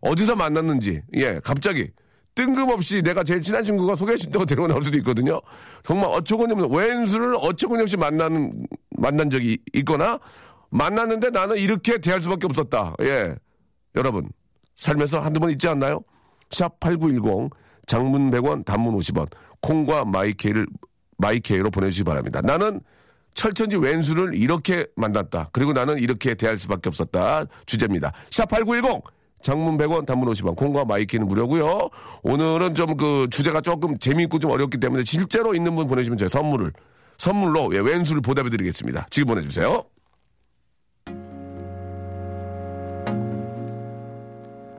어디서 0.00 0.36
만났는지, 0.36 1.02
예, 1.14 1.40
갑자기. 1.42 1.90
뜬금없이 2.36 3.02
내가 3.02 3.24
제일 3.24 3.42
친한 3.42 3.64
친구가 3.64 3.96
소개해준다고 3.96 4.44
데리고 4.46 4.68
나올 4.68 4.84
수도 4.84 4.96
있거든요. 4.98 5.40
정말 5.82 6.10
어처구니 6.10 6.52
없는, 6.52 6.70
왼수를 6.70 7.34
어처구니 7.40 7.82
없이 7.82 7.96
만나는, 7.96 8.66
만난 8.90 9.28
적이 9.28 9.58
있거나, 9.74 10.20
만났는데 10.70 11.30
나는 11.30 11.56
이렇게 11.56 11.98
대할 11.98 12.20
수밖에 12.20 12.46
없었다. 12.46 12.94
예. 13.00 13.34
여러분, 13.96 14.28
살면서 14.76 15.20
한두 15.20 15.40
번 15.40 15.50
있지 15.50 15.66
않나요? 15.66 16.02
샵 16.50 16.78
8910, 16.78 17.50
장문 17.86 18.30
100원, 18.30 18.64
단문 18.64 18.94
50원, 18.96 19.28
콩과 19.62 20.04
마이케이를, 20.04 20.66
마이케이로 21.16 21.70
보내주시기 21.70 22.04
바랍니다. 22.04 22.42
나는 22.42 22.80
철천지 23.32 23.76
왼수를 23.76 24.34
이렇게 24.34 24.86
만났다. 24.96 25.50
그리고 25.52 25.72
나는 25.72 25.98
이렇게 25.98 26.34
대할 26.34 26.58
수밖에 26.58 26.88
없었다. 26.88 27.44
주제입니다. 27.64 28.12
샵 28.30 28.48
8910, 28.48 29.02
장문 29.46 29.76
100원, 29.78 30.04
단문 30.06 30.28
50원, 30.32 30.56
콩과 30.56 30.84
마이케이는 30.84 31.28
무료고요 31.28 31.88
오늘은 32.24 32.74
좀 32.74 32.96
그 32.96 33.28
주제가 33.30 33.60
조금 33.60 33.96
재미있고 33.98 34.38
좀 34.38 34.50
어렵기 34.50 34.78
때문에 34.78 35.04
실제로 35.04 35.54
있는 35.54 35.74
분 35.76 35.86
보내주시면 35.86 36.18
제가 36.18 36.28
선물을, 36.30 36.72
선물로 37.18 37.74
예, 37.74 37.80
왼수를 37.80 38.22
보답해 38.22 38.48
드리겠습니다. 38.50 39.06
지금 39.10 39.28
보내주세요. 39.28 39.84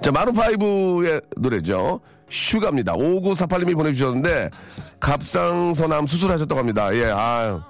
자, 0.02 0.12
마루파이브의 0.12 1.22
노래죠. 1.38 2.00
슈가입니다. 2.30 2.94
5948님이 2.94 3.76
보내주셨는데, 3.76 4.50
갑상선암 5.00 6.08
수술하셨다고 6.08 6.60
합니다. 6.60 6.94
예, 6.96 7.06
아 7.14 7.62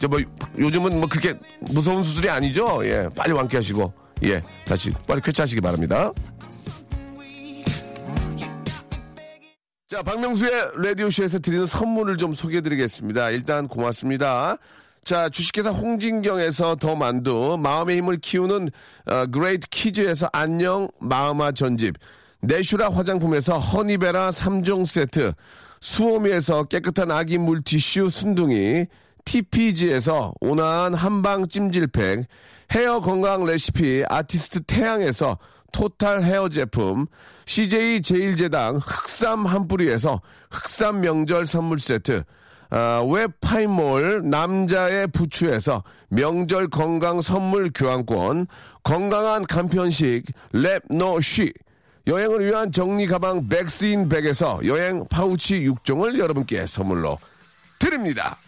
저 0.00 0.08
뭐, 0.08 0.20
요즘은 0.58 0.98
뭐 0.98 1.08
그렇게 1.08 1.34
무서운 1.60 2.02
수술이 2.02 2.28
아니죠? 2.28 2.80
예, 2.84 3.08
빨리 3.14 3.32
완쾌하시고, 3.32 3.92
예, 4.24 4.42
다시 4.66 4.92
빨리 5.06 5.20
쾌차하시기 5.20 5.60
바랍니다. 5.60 6.12
자, 9.88 10.02
박명수의 10.02 10.50
라디오쇼에서 10.82 11.38
드리는 11.38 11.64
선물을 11.64 12.16
좀 12.16 12.34
소개해 12.34 12.60
드리겠습니다. 12.60 13.30
일단 13.30 13.68
고맙습니다. 13.68 14.56
자, 15.04 15.28
주식회사 15.28 15.70
홍진경에서 15.70 16.74
더 16.74 16.96
만두, 16.96 17.56
마음의 17.56 17.98
힘을 17.98 18.16
키우는 18.16 18.70
어, 19.06 19.26
그레이트 19.26 19.68
키즈에서 19.70 20.28
안녕 20.32 20.88
마음아 20.98 21.52
전집, 21.52 21.94
내슈라 22.40 22.90
화장품에서 22.90 23.60
허니베라 23.60 24.30
3종 24.30 24.86
세트, 24.86 25.34
수오미에서 25.80 26.64
깨끗한 26.64 27.12
아기 27.12 27.38
물티슈 27.38 28.10
순둥이, 28.10 28.86
TPG에서 29.24 30.32
온화한 30.40 30.94
한방 30.94 31.46
찜질팩, 31.46 32.26
헤어 32.72 32.98
건강 32.98 33.44
레시피 33.44 34.02
아티스트 34.08 34.62
태양에서 34.64 35.38
total 35.76 36.22
hair 36.22 36.48
제품, 36.48 37.06
CJ 37.44 38.00
제일제당 38.00 38.78
흑삼 38.78 39.44
한 39.44 39.68
뿌리에서 39.68 40.22
흑삼 40.50 41.02
명절 41.02 41.44
선물 41.44 41.78
세트, 41.78 42.24
아, 42.70 43.04
웹파이몰 43.06 44.22
남자의 44.24 45.06
부추에서 45.08 45.84
명절 46.08 46.68
건강 46.68 47.20
선물 47.20 47.70
교환권, 47.74 48.46
건강한 48.84 49.44
간편식 49.44 50.24
랩노쉬, 50.54 51.52
여행을 52.06 52.46
위한 52.46 52.72
정리 52.72 53.06
가방 53.06 53.46
백스인 53.46 54.08
백에서 54.08 54.60
여행 54.64 55.06
파우치 55.08 55.60
6종을 55.60 56.18
여러분께 56.18 56.66
선물로 56.66 57.18
드립니다. 57.78 58.38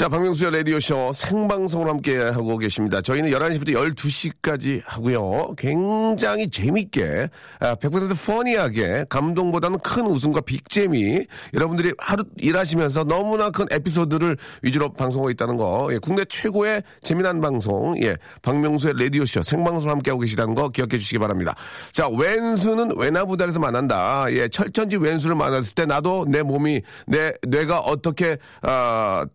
자, 0.00 0.08
박명수의 0.08 0.50
라디오쇼 0.52 1.12
생방송을 1.12 1.86
함께 1.86 2.16
하고 2.16 2.56
계십니다. 2.56 3.02
저희는 3.02 3.32
11시부터 3.32 3.94
12시까지 3.94 4.80
하고요. 4.86 5.52
굉장히 5.58 6.48
재밌게, 6.48 7.28
아, 7.58 7.74
100% 7.74 8.16
퍼니하게, 8.26 9.04
감동보다는 9.10 9.78
큰 9.80 10.06
웃음과 10.06 10.40
빅재미, 10.40 11.26
여러분들이 11.52 11.92
하루 11.98 12.24
일하시면서 12.38 13.04
너무나 13.04 13.50
큰 13.50 13.66
에피소드를 13.70 14.38
위주로 14.62 14.90
방송하고 14.90 15.28
있다는 15.32 15.58
거, 15.58 15.90
예, 15.92 15.98
국내 15.98 16.24
최고의 16.24 16.82
재미난 17.02 17.42
방송, 17.42 17.94
예, 18.02 18.16
박명수의 18.40 18.94
라디오쇼 18.96 19.42
생방송을 19.42 19.90
함께 19.90 20.12
하고 20.12 20.22
계시다는 20.22 20.54
거 20.54 20.70
기억해 20.70 20.96
주시기 20.96 21.18
바랍니다. 21.18 21.54
자, 21.92 22.08
왼수는 22.08 22.96
외나부달에서 22.96 23.58
만난다. 23.58 24.24
예, 24.30 24.48
철천지 24.48 24.96
왼수를 24.96 25.36
만났을 25.36 25.74
때 25.74 25.84
나도 25.84 26.24
내 26.26 26.42
몸이, 26.42 26.80
내 27.06 27.34
뇌가 27.46 27.80
어떻게, 27.80 28.38
아, 28.62 29.26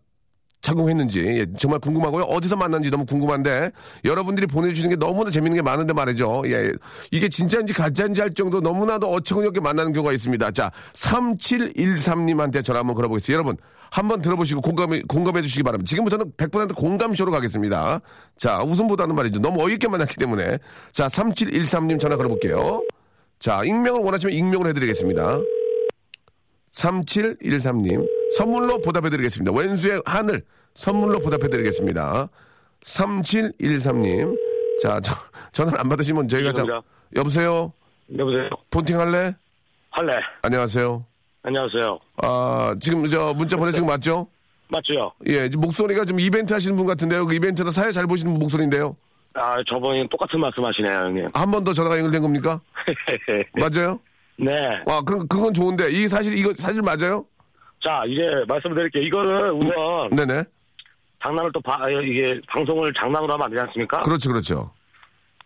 작용했는지 0.60 1.20
예, 1.20 1.46
정말 1.58 1.78
궁금하고요. 1.80 2.24
어디서 2.24 2.56
만났는지 2.56 2.90
너무 2.90 3.04
궁금한데 3.06 3.70
여러분들이 4.04 4.46
보내주시는 4.46 4.90
게 4.90 4.96
너무나 4.96 5.30
재밌는 5.30 5.56
게 5.56 5.62
많은데 5.62 5.92
말이죠. 5.92 6.42
예, 6.46 6.72
이게 7.10 7.28
진짜인지 7.28 7.72
가짜인지 7.72 8.20
할 8.20 8.32
정도 8.32 8.60
너무나도 8.60 9.08
어처구니 9.08 9.46
없게 9.48 9.60
만나는 9.60 9.92
경우가 9.92 10.12
있습니다. 10.12 10.50
자, 10.52 10.72
3713님한테 10.94 12.64
전화 12.64 12.80
한번 12.80 12.96
걸어보겠습니다. 12.96 13.32
여러분 13.34 13.56
한번 13.90 14.20
들어보시고 14.20 14.60
공감해, 14.60 15.02
공감해 15.08 15.42
주시기 15.42 15.62
바랍니다. 15.62 15.88
지금부터는 15.88 16.32
100% 16.32 16.74
공감쇼로 16.74 17.30
가겠습니다. 17.30 18.00
자, 18.36 18.62
웃음보다는 18.62 19.14
말이죠. 19.14 19.38
너무 19.40 19.62
어이없게 19.64 19.88
만났기 19.88 20.16
때문에. 20.16 20.58
자, 20.92 21.06
3713님 21.08 22.00
전화 22.00 22.16
걸어볼게요. 22.16 22.82
자, 23.38 23.62
익명을 23.64 24.00
원하시면 24.00 24.34
익명을 24.34 24.66
해드리겠습니다. 24.68 25.38
3713님 26.74 28.06
선물로 28.36 28.80
보답해드리겠습니다. 28.80 29.52
왼수의 29.56 30.02
하늘 30.04 30.42
선물로 30.74 31.20
보답해드리겠습니다. 31.20 32.28
3713님 32.84 34.36
자 34.82 35.00
저, 35.00 35.12
전화를 35.52 35.80
안 35.80 35.88
받으시면 35.88 36.28
저희가 36.28 36.52
자, 36.52 36.64
여보세요? 37.14 37.72
여보세요? 38.16 38.48
폰팅 38.70 38.98
할래? 39.00 39.34
할래. 39.90 40.18
안녕하세요. 40.42 41.04
안녕하세요. 41.42 41.98
아 42.22 42.74
지금 42.80 43.06
저 43.06 43.32
문자 43.34 43.56
보내신 43.56 43.82
거 43.86 43.92
맞죠? 43.92 44.26
맞죠? 44.68 45.12
예 45.26 45.48
목소리가 45.48 46.04
좀 46.04 46.20
이벤트 46.20 46.52
하시는 46.52 46.76
분 46.76 46.86
같은데요. 46.86 47.26
그 47.26 47.34
이벤트나 47.34 47.70
사회 47.70 47.92
잘 47.92 48.06
보시는 48.06 48.32
분 48.32 48.40
목소리인데요. 48.40 48.96
아, 49.34 49.58
저번에 49.68 50.06
똑같은 50.08 50.40
말씀 50.40 50.64
하시네요, 50.64 50.92
형님. 50.94 51.28
한 51.34 51.50
번 51.50 51.62
더 51.62 51.72
전화가 51.72 51.96
연결된 51.98 52.22
겁니까? 52.22 52.58
맞아요? 53.54 54.00
네. 54.38 54.52
아 54.86 55.00
그럼 55.04 55.26
그건 55.28 55.52
좋은데 55.54 55.90
이게 55.90 56.08
사실 56.08 56.36
이거 56.36 56.52
사실 56.56 56.80
맞아요? 56.82 57.24
자, 57.84 58.02
이제 58.06 58.28
말씀드릴게요. 58.48 59.02
이거를 59.04 59.52
우선 59.52 60.10
네네. 60.10 60.44
장난을 61.24 61.52
또 61.52 61.60
봐, 61.60 61.78
이게 61.88 62.40
방송을 62.48 62.92
장난으로 62.94 63.32
하면 63.34 63.44
안 63.44 63.50
되지 63.50 63.62
않습니까? 63.62 64.02
그렇죠 64.02 64.30
그렇죠. 64.30 64.70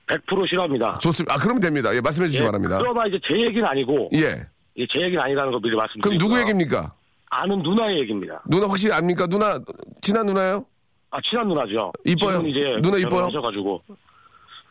100% 0.06 0.48
싫어합니다. 0.48 0.98
좋습니다. 0.98 1.34
아 1.34 1.38
그러면 1.38 1.60
됩니다. 1.60 1.94
예 1.94 2.00
말씀해 2.00 2.26
주시기 2.28 2.42
예, 2.42 2.46
바랍니다. 2.46 2.78
그러나 2.80 3.06
이제 3.06 3.18
제 3.28 3.40
얘기는 3.40 3.64
아니고, 3.64 4.10
예. 4.14 4.44
예, 4.76 4.86
제 4.86 5.00
얘기는 5.00 5.20
아니라는 5.22 5.52
거 5.52 5.58
미리 5.58 5.70
그럼 5.70 5.82
말씀드리고요. 5.84 6.18
누구 6.18 6.40
얘기입니까? 6.40 6.92
아는 7.30 7.62
누나의 7.62 8.00
얘기입니다. 8.00 8.42
누나 8.46 8.66
혹시 8.66 8.92
압니까? 8.92 9.26
누나 9.28 9.58
친한 10.02 10.26
누나요? 10.26 10.66
아, 11.10 11.18
친한 11.22 11.46
누나죠. 11.48 11.92
이뻐요? 12.04 12.40
이제 12.42 12.78
누나 12.82 12.98
이뻐요? 12.98 13.26
하셔가지고 13.26 13.82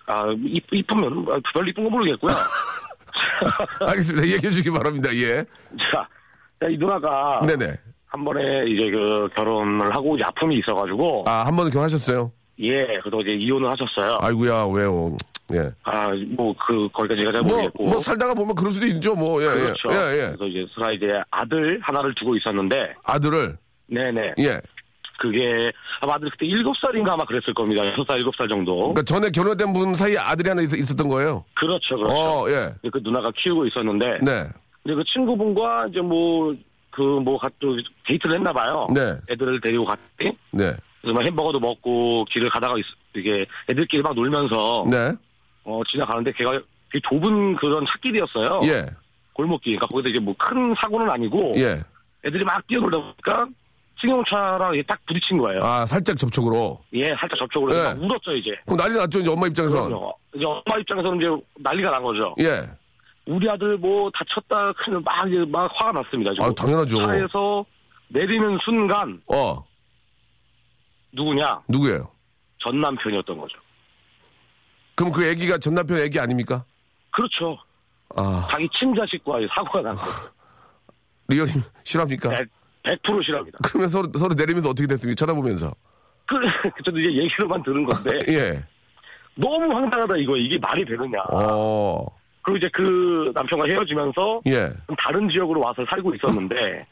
아, 0.07 0.25
이, 0.43 0.61
이쁘면 0.71 1.25
아, 1.31 1.37
별로 1.53 1.67
이쁜 1.69 1.83
거 1.85 1.89
모르겠고요. 1.89 2.33
알겠습니다. 3.87 4.27
얘기해 4.27 4.51
주시기 4.51 4.71
바랍니다. 4.71 5.09
예. 5.15 5.45
자, 5.91 6.07
이 6.67 6.77
누나가 6.77 7.41
네네. 7.45 7.77
한 8.07 8.25
번에 8.25 8.65
이제 8.67 8.89
그 8.91 9.29
결혼을 9.35 9.93
하고 9.95 10.15
이제 10.15 10.25
아픔이 10.25 10.55
있어가지고 10.57 11.25
아, 11.27 11.45
한 11.45 11.55
번은 11.55 11.71
결혼하셨어요? 11.71 12.31
예, 12.59 12.85
그래서 13.03 13.17
이제 13.21 13.33
이혼을 13.35 13.69
하셨어요. 13.69 14.17
아이고야, 14.19 14.65
왜요? 14.65 15.15
예. 15.53 15.71
아, 15.83 16.11
뭐 16.35 16.53
그 16.59 16.89
거기까지 16.91 17.21
제가 17.21 17.31
잘 17.31 17.41
뭐, 17.43 17.53
모르겠고. 17.57 17.83
뭐 17.85 18.01
살다가 18.01 18.33
보면 18.33 18.53
그럴 18.55 18.71
수도 18.71 18.85
있죠. 18.87 19.15
뭐, 19.15 19.41
예, 19.41 19.47
그렇죠. 19.47 19.89
예. 19.91 19.95
예, 19.95 20.13
예. 20.13 20.17
그래서 20.27 20.45
이제 20.45 20.65
스가 20.73 20.91
이제 20.91 21.07
아들 21.31 21.79
하나를 21.81 22.13
두고 22.15 22.35
있었는데, 22.35 22.93
아들을, 23.03 23.57
네네. 23.87 24.33
예. 24.39 24.61
그게 25.17 25.71
아마 26.01 26.15
아들 26.15 26.29
그때 26.29 26.45
일곱 26.45 26.77
살인가 26.77 27.13
아마 27.13 27.25
그랬을 27.25 27.53
겁니다. 27.53 27.85
여섯 27.85 28.05
살 28.05 28.19
일곱 28.19 28.35
살 28.35 28.47
정도. 28.47 28.75
그러니까 28.93 29.01
전에 29.03 29.29
결혼된 29.31 29.73
분 29.73 29.93
사이에 29.93 30.17
아들이 30.17 30.47
하나 30.49 30.61
있, 30.61 30.71
었던 30.73 31.07
거예요? 31.07 31.43
그렇죠, 31.55 31.97
그렇죠. 31.97 32.13
어, 32.13 32.49
예. 32.49 32.73
그 32.91 32.99
누나가 33.03 33.31
키우고 33.35 33.65
있었는데, 33.67 34.19
네. 34.21 34.47
근데 34.83 34.95
그 34.95 35.03
친구분과 35.05 35.87
이제 35.91 36.01
뭐 36.01 36.55
그뭐또 36.91 37.77
데이트를 38.07 38.35
했나 38.37 38.51
봐요. 38.51 38.87
네. 38.93 39.13
애들을 39.29 39.61
데리고 39.61 39.85
갔더니 39.85 40.31
네. 40.51 40.73
그래서 41.01 41.13
막 41.13 41.23
햄버거도 41.23 41.59
먹고 41.59 42.25
길을 42.25 42.49
가다가 42.49 42.77
있, 42.77 42.85
이게 43.15 43.45
애들끼리 43.69 44.01
막 44.01 44.13
놀면서 44.15 44.85
네. 44.89 45.13
어 45.63 45.81
지나가는데 45.89 46.31
걔가 46.33 46.51
되게 46.91 47.01
좁은 47.07 47.55
그런 47.57 47.85
찻길이었어요. 47.85 48.61
예. 48.63 48.85
골목길. 49.33 49.77
그러니까 49.77 49.87
거기서 49.87 50.09
이제 50.09 50.19
뭐 50.19 50.33
큰 50.37 50.73
사고는 50.81 51.09
아니고 51.09 51.53
예. 51.57 51.83
애들이 52.25 52.43
막 52.43 52.65
뛰어놀다 52.67 52.97
보니까 52.97 53.47
승용차랑 54.01 54.73
이게 54.73 54.83
딱 54.83 54.99
부딪힌 55.05 55.37
거예요. 55.37 55.61
아, 55.61 55.85
살짝 55.85 56.17
접촉으로. 56.17 56.79
예, 56.93 57.09
살짝 57.15 57.37
접촉으로 57.37 57.73
네. 57.73 57.83
막 57.83 58.01
울었죠 58.01 58.33
이제. 58.33 58.55
그럼 58.65 58.77
난리 58.79 58.95
났죠, 58.97 59.19
이제 59.19 59.29
엄마 59.29 59.45
입장에서. 59.47 60.13
이제 60.33 60.45
엄마 60.45 60.77
입장에서는 60.79 61.17
이제 61.19 61.29
난리가 61.57 61.91
난 61.91 62.01
거죠. 62.03 62.33
예. 62.39 62.67
우리 63.29 63.47
아들 63.47 63.77
뭐 63.77 64.09
다쳤다 64.11 64.73
크면 64.73 65.03
막, 65.03 65.29
막 65.49 65.71
화가 65.75 66.01
났습니다. 66.01 66.33
지금. 66.33 66.45
아, 66.45 66.51
당연하죠. 66.51 66.97
차에서 66.97 67.63
내리는 68.07 68.57
순간 68.63 69.21
어, 69.27 69.63
누구냐? 71.11 71.61
누구예요? 71.67 72.09
전 72.57 72.81
남편이었던 72.81 73.37
거죠. 73.37 73.55
그럼 74.95 75.11
그 75.11 75.23
애기가 75.23 75.59
전 75.59 75.75
남편 75.75 75.97
애기 75.97 76.19
아닙니까? 76.19 76.65
그렇죠. 77.11 77.55
아, 78.15 78.47
자기 78.49 78.67
친자식과의 78.77 79.47
사고가 79.55 79.81
난 79.81 79.95
거예요. 79.95 80.11
리얼이 81.29 81.51
실합니까? 81.83 82.29
100, 82.29 82.49
100% 82.83 83.23
싫어합니다. 83.23 83.59
그러면 83.63 83.89
서로, 83.89 84.09
서로 84.17 84.33
내리면서 84.33 84.69
어떻게 84.71 84.87
됐습니까? 84.87 85.15
쳐다보면서. 85.15 85.71
그, 86.25 86.35
저도 86.83 86.99
이제 86.99 87.13
얘기로만 87.13 87.61
들은 87.61 87.85
건데 87.85 88.19
예. 88.33 88.63
너무 89.35 89.71
황당하다 89.71 90.17
이거 90.17 90.35
이게 90.35 90.57
말이 90.57 90.83
되느냐. 90.83 91.21
어, 91.31 92.03
그리고 92.41 92.57
이제 92.57 92.69
그 92.73 93.31
남편과 93.33 93.65
헤어지면서 93.67 94.41
예. 94.47 94.71
다른 94.97 95.29
지역으로 95.29 95.61
와서 95.61 95.85
살고 95.89 96.15
있었는데 96.15 96.85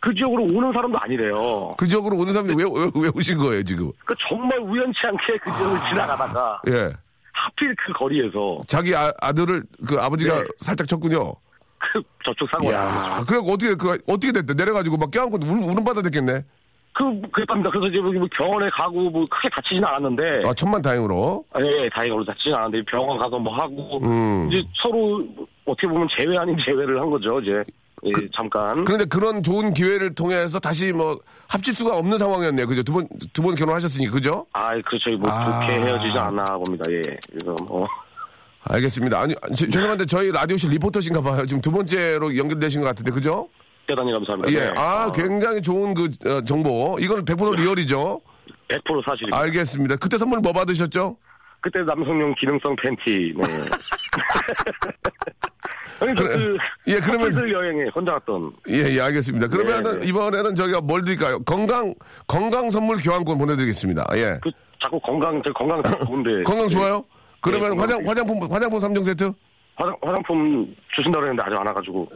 그 0.00 0.14
지역으로 0.14 0.44
오는 0.44 0.72
사람도 0.72 0.98
아니래요. 1.00 1.74
그 1.78 1.86
지역으로 1.86 2.16
오는 2.16 2.32
사람이 2.32 2.54
왜, 2.56 2.64
왜, 2.64 2.90
왜 3.02 3.10
오신 3.14 3.38
거예요, 3.38 3.62
지금? 3.62 3.92
그 4.04 4.14
정말 4.28 4.58
우연치 4.58 4.98
않게 5.04 5.38
그 5.38 5.50
지역을 5.56 5.78
지나가다가 5.88 6.62
예. 6.68 6.92
하필 7.32 7.74
그 7.76 7.92
거리에서 7.92 8.60
자기 8.66 8.94
아, 8.94 9.12
아들을 9.20 9.62
그 9.86 9.98
아버지가 10.00 10.42
네. 10.42 10.48
살짝 10.58 10.86
쳤군요. 10.86 11.34
그 11.78 12.00
저쪽 12.24 12.48
사고가 12.50 12.72
난 12.72 12.94
거죠. 12.94 13.10
야, 13.10 13.24
그래 13.26 13.38
어떻게 13.38 13.74
그 13.74 13.98
어떻게 14.06 14.32
됐대? 14.32 14.54
내려가지고 14.54 14.96
막 14.96 15.10
껴안고 15.10 15.38
울, 15.42 15.58
우는 15.58 15.84
바다 15.84 16.02
됐겠네. 16.02 16.44
그 16.94 17.04
그랬답니다. 17.30 17.70
그래서 17.70 17.88
이제 17.90 18.00
뭐 18.00 18.12
병원에 18.36 18.68
가고 18.70 19.08
뭐 19.10 19.26
크게 19.30 19.48
다치진 19.48 19.82
않았는데 19.84 20.42
아 20.46 20.52
천만 20.54 20.82
다행으로. 20.82 21.44
아, 21.52 21.60
예, 21.62 21.88
다행으로 21.88 22.24
다치진 22.24 22.54
않았는데 22.54 22.84
병원 22.90 23.18
가서 23.18 23.38
뭐 23.38 23.54
하고 23.54 23.98
음. 24.02 24.48
이제 24.52 24.62
서로 24.82 25.24
어떻게 25.64 25.86
보면 25.86 26.06
재회 26.16 26.36
아닌 26.36 26.56
재회를 26.64 27.00
한 27.00 27.08
거죠. 27.08 27.40
이제 27.40 27.64
예, 28.04 28.10
잠깐. 28.36 28.84
그런데 28.84 29.04
그런 29.06 29.42
좋은 29.42 29.72
기회를 29.72 30.14
통해서 30.14 30.58
다시 30.58 30.92
뭐 30.92 31.18
합칠 31.48 31.72
수가 31.74 31.96
없는 31.96 32.18
상황이었네요. 32.18 32.66
그죠? 32.66 32.82
두 32.82 32.92
번 32.92 33.06
두 33.32 33.42
번 33.42 33.54
결혼하셨으니 33.54 34.08
그죠? 34.08 34.44
아, 34.52 34.70
그렇죠. 34.82 35.16
뭐 35.18 35.30
아. 35.30 35.60
좋게 35.60 35.72
헤어지지 35.80 36.18
않나 36.18 36.44
봅니다. 36.44 36.84
예. 36.90 37.00
그래서 37.30 37.54
뭐 37.66 37.86
알겠습니다. 38.64 39.20
아니 39.20 39.34
제- 39.56 39.68
죄송한데 39.68 40.06
저희 40.06 40.30
라디오실 40.30 40.70
리포터신가 40.70 41.20
봐요. 41.22 41.46
지금 41.46 41.60
두 41.60 41.70
번째로 41.72 42.36
연결되신 42.36 42.80
것 42.82 42.88
같은데 42.88 43.10
그죠? 43.12 43.48
대단히 43.92 44.12
감사합니다. 44.12 44.50
예. 44.52 44.60
네. 44.64 44.70
아 44.76 45.06
어, 45.06 45.12
굉장히 45.12 45.60
좋은 45.60 45.92
그 45.94 46.08
어, 46.26 46.40
정보. 46.44 46.96
이건 47.00 47.24
100% 47.24 47.56
리얼이죠. 47.56 48.20
100% 48.68 49.04
사실입니다. 49.04 49.38
알겠습니다. 49.38 49.96
그때 49.96 50.16
선물 50.16 50.40
뭐 50.40 50.52
받으셨죠? 50.52 51.16
그때 51.60 51.80
남성용 51.82 52.34
기능성 52.38 52.74
팬티. 52.76 53.34
네. 53.36 53.42
아니, 56.00 56.14
저 56.16 56.22
그래. 56.24 56.36
그, 56.36 56.56
예, 56.88 56.98
그러면- 57.00 57.50
여행에 57.52 57.84
혼자 57.94 58.12
갔던. 58.12 58.52
예, 58.70 58.96
예, 58.96 59.00
알겠습니다. 59.00 59.46
그러면은 59.46 60.00
네. 60.00 60.06
이번에는 60.08 60.54
저희가 60.56 60.80
뭘 60.80 61.02
드릴까요? 61.02 61.38
건강 61.44 61.94
건강 62.26 62.70
선물 62.70 62.96
교환권 62.96 63.38
보내드리겠습니다. 63.38 64.04
예. 64.14 64.38
그, 64.42 64.50
자꾸 64.82 64.98
건강, 65.00 65.40
저 65.44 65.52
건강 65.52 65.80
좋은데. 66.06 66.42
건강 66.42 66.68
좋아요? 66.68 67.04
그러면 67.40 67.72
네, 67.72 67.78
화장. 67.78 68.08
화장품 68.08 68.42
화장품 68.50 68.80
3종 68.80 69.04
세트? 69.04 69.32
화장, 69.76 69.96
화장품 70.02 70.74
주신다고 70.96 71.24
했는데 71.24 71.42
아직 71.46 71.56
안 71.56 71.66
와가지고. 71.66 72.08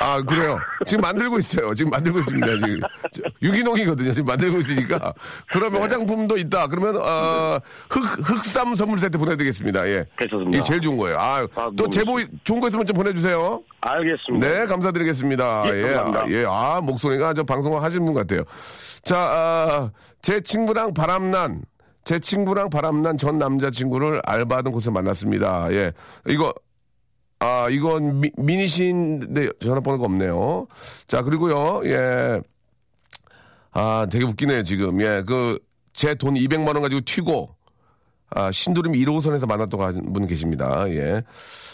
아 0.00 0.20
그래요. 0.22 0.58
지금 0.86 1.02
만들고 1.02 1.38
있어요. 1.38 1.74
지금 1.74 1.90
만들고 1.90 2.18
있습니다. 2.20 2.46
지금 2.46 2.80
저, 3.12 3.22
유기농이거든요. 3.42 4.12
지금 4.12 4.26
만들고 4.26 4.58
있으니까. 4.58 5.12
그러면 5.50 5.74
네. 5.74 5.80
화장품도 5.80 6.36
있다. 6.38 6.66
그러면 6.66 6.96
어, 6.96 7.60
흑 7.90 8.00
흑삼 8.28 8.74
선물 8.74 8.98
세트 8.98 9.18
보내드리겠습니다. 9.18 9.86
예. 9.88 10.06
괜찮습니다. 10.18 10.56
이게 10.56 10.62
제일 10.66 10.80
좋은 10.80 10.96
거예요. 10.96 11.18
아, 11.18 11.42
아, 11.42 11.46
또 11.54 11.74
너무 11.76 11.90
제보 11.90 12.18
좋은 12.42 12.60
거 12.60 12.68
있으면 12.68 12.86
좀 12.86 12.96
보내주세요. 12.96 13.62
알겠습니다. 13.80 14.48
네, 14.48 14.66
감사드리겠습니다. 14.66 15.62
예, 15.66 15.82
감사합니다. 15.82 16.20
아, 16.22 16.28
예, 16.28 16.44
아, 16.48 16.80
목소리가 16.82 17.34
저 17.34 17.44
방송을 17.44 17.82
하시는 17.82 18.04
분 18.04 18.14
같아요. 18.14 18.42
자, 19.04 19.18
아, 19.18 19.90
제 20.20 20.40
친구랑 20.40 20.94
바람난, 20.94 21.62
제 22.04 22.18
친구랑 22.18 22.70
바람난 22.70 23.18
전 23.18 23.38
남자친구를 23.38 24.20
알바하던 24.24 24.72
곳에 24.72 24.90
만났습니다. 24.90 25.66
예. 25.72 25.92
이거, 26.28 26.52
아, 27.42 27.68
이건 27.70 28.20
미, 28.20 28.30
미니신데 28.36 29.48
전화번호가 29.60 30.04
없네요. 30.04 30.68
자, 31.08 31.22
그리고요, 31.22 31.80
예. 31.86 32.40
아, 33.72 34.06
되게 34.08 34.24
웃기네요, 34.24 34.62
지금. 34.62 35.00
예, 35.00 35.24
그, 35.26 35.58
제 35.92 36.14
돈 36.14 36.34
200만원 36.34 36.82
가지고 36.82 37.00
튀고, 37.04 37.56
아, 38.30 38.52
신도림 38.52 38.92
1호선에서 38.92 39.48
만났다고 39.48 39.82
하는 39.82 40.12
분 40.12 40.28
계십니다. 40.28 40.88
예. 40.90 41.24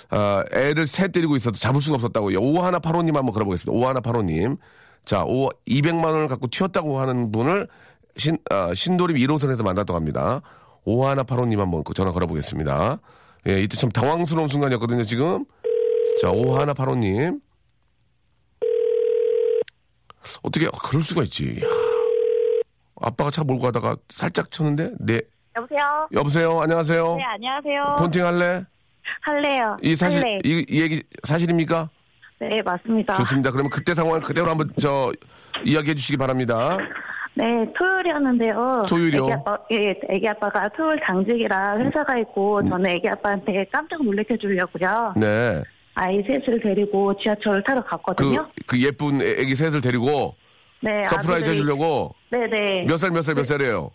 아, 0.08 0.42
애를 0.54 0.86
새 0.86 1.08
때리고 1.08 1.36
있어도 1.36 1.58
잡을 1.58 1.82
수가 1.82 1.96
없었다고 1.96 2.32
요. 2.32 2.40
오하나 2.40 2.78
파로님 2.78 3.14
한번 3.14 3.34
걸어보겠습니다. 3.34 3.70
오하나 3.78 4.00
파로님. 4.00 4.56
자, 5.04 5.22
오, 5.24 5.50
200만 5.66 6.06
원을 6.06 6.28
갖고 6.28 6.46
튀었다고 6.46 6.98
하는 6.98 7.30
분을 7.30 7.68
신, 8.16 8.38
아, 8.50 8.72
신도림 8.72 9.18
1호선에서 9.18 9.62
만났다고 9.62 9.96
합니다. 9.96 10.40
오하나 10.86 11.24
파로님 11.24 11.60
한번 11.60 11.84
그 11.84 11.92
전화 11.92 12.10
걸어보겠습니다. 12.12 13.00
예, 13.48 13.62
이때 13.62 13.76
참 13.76 13.90
당황스러운 13.90 14.48
순간이었거든요, 14.48 15.04
지금. 15.04 15.44
자, 16.20 16.30
오하나 16.30 16.74
파로님. 16.74 17.40
어떻게, 20.42 20.66
아, 20.66 20.70
그럴 20.84 21.02
수가 21.02 21.22
있지. 21.24 21.60
야. 21.62 21.68
아빠가 23.00 23.30
차 23.30 23.44
몰고 23.44 23.62
가다가 23.62 23.96
살짝 24.08 24.50
쳤는데, 24.50 24.92
네. 24.98 25.20
여보세요? 25.56 26.08
여보세요? 26.12 26.60
안녕하세요? 26.60 27.16
네, 27.16 27.24
안녕하세요. 27.24 27.96
폰팅 27.98 28.24
할래? 28.26 28.64
할래요. 29.20 29.76
이 29.82 29.94
사실, 29.96 30.20
할래. 30.20 30.38
이, 30.44 30.64
이 30.68 30.82
얘기 30.82 31.02
사실입니까? 31.22 31.88
네, 32.40 32.60
맞습니다. 32.62 33.14
좋습니다. 33.14 33.50
그러면 33.50 33.70
그때 33.70 33.94
상황을 33.94 34.20
그대로 34.20 34.48
한번 34.50 34.70
저 34.80 35.12
이야기해 35.64 35.94
주시기 35.94 36.16
바랍니다. 36.16 36.76
네, 37.34 37.44
토요일이었는데요. 37.78 38.82
토요일이요? 38.88 39.24
애기 39.24 39.32
아빠, 39.32 39.58
예, 39.72 39.94
애기 40.10 40.28
아빠가 40.28 40.68
토요일 40.76 41.00
당직이라 41.00 41.78
회사가 41.78 42.18
있고, 42.20 42.58
음. 42.58 42.68
저는 42.68 42.90
애기 42.90 43.08
아빠한테 43.08 43.64
깜짝 43.72 44.02
놀래켜 44.04 44.36
주려고요. 44.36 45.14
네. 45.16 45.62
아이 46.00 46.22
셋을 46.22 46.60
데리고 46.60 47.12
지하철을 47.18 47.62
타러 47.64 47.82
그, 47.82 47.88
갔거든요. 47.90 48.46
그 48.66 48.80
예쁜 48.80 49.20
애- 49.20 49.40
애기 49.40 49.56
셋을 49.56 49.80
데리고 49.80 50.34
네, 50.80 51.02
surprise 51.04 51.50
해주려고 51.50 52.14
네네. 52.30 52.84
몇 52.86 52.96
살, 52.98 53.10
몇 53.10 53.22
살, 53.22 53.34
몇 53.34 53.42
살이에요? 53.44 53.90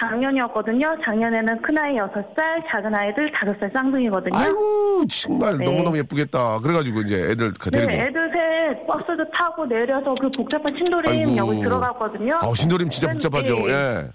작년이었거든요. 0.00 0.96
작년에는 1.04 1.62
큰아이 1.62 1.94
6살, 1.96 2.36
작은 2.72 2.94
아이들 2.94 3.30
5살 3.32 3.72
쌍둥이거든요. 3.72 4.36
아이고, 4.36 5.04
정말 5.08 5.56
네. 5.58 5.64
너무너무 5.64 5.96
예쁘겠다. 5.98 6.58
그래가지고 6.58 7.00
이제 7.02 7.16
애들 7.30 7.52
가- 7.54 7.70
데리고. 7.70 7.90
네, 7.90 8.02
애들 8.06 8.32
셋 8.32 8.86
버스도 8.86 9.28
타고 9.32 9.64
내려서 9.66 10.14
그 10.20 10.28
복잡한 10.30 10.76
신도림 10.76 11.36
역을 11.36 11.56
들어갔거든요. 11.60 12.34
아, 12.40 12.52
신도림 12.54 12.88
진짜 12.90 13.08
그런데 13.08 13.28
복잡하죠. 13.28 13.68
예. 13.70 14.08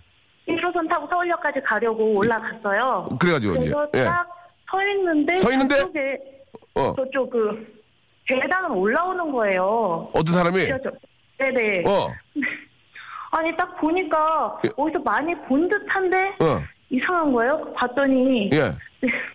1호선 0.53 0.89
타고 0.89 1.07
서울역까지 1.11 1.59
가려고 1.65 2.03
올라갔어요. 2.17 3.07
그래가지고 3.19 3.55
이제. 3.57 3.69
그래서 3.71 3.87
예. 3.95 4.03
딱서 4.05 4.83
있는데 4.97 5.35
서 5.37 5.51
있는데? 5.51 5.75
어. 6.77 6.95
저쪽 6.95 7.29
그 7.29 7.77
계단을 8.25 8.71
올라오는 8.71 9.31
거예요. 9.31 10.09
어떤 10.13 10.33
사람이? 10.33 10.59
그래서 10.65 10.91
네네. 11.37 11.83
어. 11.87 12.07
아니 13.31 13.55
딱 13.55 13.75
보니까 13.79 14.57
예. 14.65 14.69
어디서 14.75 14.99
많이 14.99 15.35
본 15.47 15.67
듯한데 15.69 16.17
어. 16.39 16.61
이상한 16.89 17.31
거예요. 17.33 17.73
봤더니 17.73 18.49
예. 18.53 18.73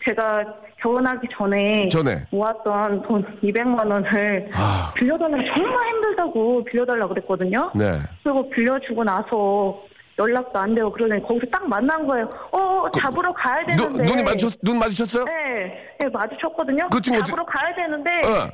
제가 0.04 0.42
결혼하기 0.80 1.28
전에 1.32 1.88
전에. 1.88 2.24
모았던 2.30 3.02
돈 3.02 3.22
200만 3.42 3.78
원을 3.90 4.50
아. 4.54 4.92
빌려달라고 4.96 5.44
정말 5.54 5.88
힘들다고 5.88 6.64
빌려달라고 6.64 7.08
그랬거든요. 7.14 7.70
네. 7.74 8.00
그리고 8.24 8.48
빌려주고 8.50 9.04
나서 9.04 9.80
연락도 10.18 10.58
안 10.58 10.74
되고 10.74 10.90
그러더니 10.92 11.22
거기서 11.22 11.46
딱 11.50 11.66
만난 11.68 12.06
거예요. 12.06 12.28
어, 12.52 12.90
잡으러 12.90 13.32
가야 13.32 13.64
그 13.64 13.72
눈, 13.76 13.92
되는데. 13.94 14.04
눈 14.04 14.18
이 14.18 14.22
마주쳤, 14.22 14.58
눈 14.62 14.78
마주쳤어요? 14.78 15.24
네, 15.24 15.94
네 15.98 16.08
마주쳤거든요. 16.12 16.88
그 16.90 17.00
친구 17.00 17.22
잡으러 17.24 17.44
가야 17.46 17.74
되는데. 17.74 18.10
어. 18.28 18.50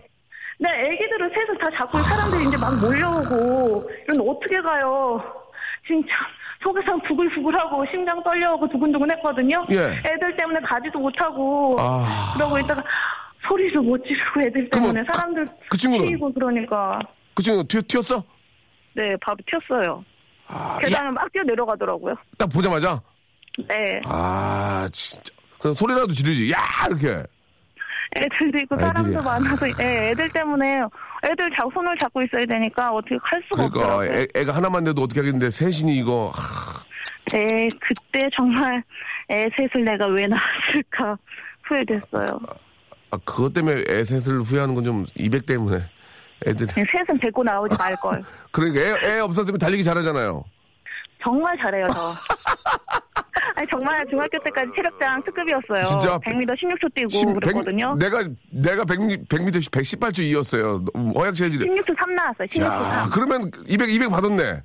네, 0.61 0.69
애기들을 0.87 1.31
셋을 1.35 1.59
다 1.59 1.69
잡고 1.79 1.99
사람들이 1.99 2.49
이제 2.49 2.57
막 2.59 2.75
몰려오고 2.81 3.85
이런 4.13 4.29
어떻게 4.29 4.61
가요? 4.61 5.23
진짜 5.87 6.09
속에서 6.63 6.97
부글부글하고 7.07 7.85
심장 7.91 8.21
떨려오고 8.25 8.69
두근두근 8.69 9.09
했거든요. 9.13 9.65
예. 9.71 9.77
애들 10.11 10.37
때문에 10.37 10.59
가지도 10.61 10.99
못하고 10.99 11.77
아. 11.79 12.05
그러고 12.37 12.59
있다가 12.59 12.83
소리도 13.49 13.81
못 13.83 14.05
지르고 14.05 14.41
애들 14.43 14.69
때문에 14.71 15.05
그- 15.05 15.13
사람들 15.13 15.47
그 15.71 15.77
친구는? 15.79 16.07
튀고 16.09 16.33
그러니까 16.33 16.99
그 17.35 17.43
친구 17.43 17.63
튀, 17.67 17.81
튀었어? 17.83 18.23
네 18.95 19.17
바로 19.21 19.37
튀었어요. 19.49 20.05
아, 20.49 20.79
계단을 20.81 21.13
막 21.13 21.31
뛰어 21.33 21.43
내려가더라고요. 21.45 22.15
딱 22.39 22.47
보자마자? 22.49 23.01
네. 23.69 24.01
아, 24.05 24.89
진짜. 24.93 25.33
그 25.61 25.73
소리라도 25.75 26.09
지르지. 26.13 26.51
야! 26.53 26.59
이렇게. 26.89 27.23
애들도 28.17 28.59
있고 28.61 28.79
사람도. 28.79 29.23
많아서 29.23 29.69
예, 29.83 30.11
애들 30.11 30.31
때문에 30.31 30.79
애들 31.25 31.51
자 31.51 31.63
손을 31.75 31.95
잡고 31.99 32.23
있어야 32.23 32.47
되니까 32.47 32.91
어떻게 32.93 33.17
할 33.23 33.43
수가 33.53 33.69
그러니까 33.69 33.81
없더라고요. 33.97 34.11
애, 34.21 34.27
애가 34.35 34.53
하나만 34.55 34.85
돼도 34.85 35.03
어떻게 35.03 35.21
하겠는데 35.21 35.51
셋이니 35.51 35.95
이거 35.99 36.31
하, 36.35 36.83
네, 37.31 37.69
그때 37.81 38.27
정말 38.35 38.83
애 39.31 39.47
셋을 39.57 39.85
내가 39.85 40.07
왜 40.07 40.27
낳았을까 40.27 41.19
후회됐어요. 41.65 42.41
아, 43.11 43.19
그것 43.27 43.53
때문에 43.53 43.85
애 43.89 44.05
셋을 44.05 44.41
후회하는 44.41 44.75
건 44.75 44.85
좀 44.85 45.05
200 45.17 45.45
때문에 45.45 45.85
애들이 46.47 46.71
셋은 46.73 47.19
데리고 47.21 47.43
나오지 47.43 47.77
말 47.79 47.95
걸. 47.97 48.23
그러니까 48.53 48.81
애, 48.81 49.17
애 49.17 49.21
없었으면 49.21 49.59
달리기 49.59 49.83
잘하잖아요. 49.85 50.45
정말 51.23 51.57
잘해요, 51.59 51.87
저. 51.93 52.13
아니, 53.57 53.67
정말 53.71 54.07
중학교 54.09 54.39
때까지 54.39 54.71
체력장 54.77 55.21
특급이었어요. 55.25 55.85
진짜? 55.85 56.19
100m 56.19 56.51
16초 56.57 56.95
뛰고 56.95 57.09
십- 57.11 57.27
백- 57.27 57.35
그랬거든요. 57.41 57.97
내가 57.97 58.23
내가 58.53 58.85
100, 58.85 58.99
100m 59.29 59.71
118초 59.71 60.19
2였어요. 60.21 61.17
허약 61.19 61.35
체질이. 61.35 61.65
16초 61.69 61.99
3 61.99 62.15
나왔어요, 62.15 62.47
16초 62.47 62.63
야, 62.63 63.01
3. 63.07 63.11
그러면 63.11 63.51
200 63.67 63.89
200 63.89 64.11
받았네. 64.11 64.63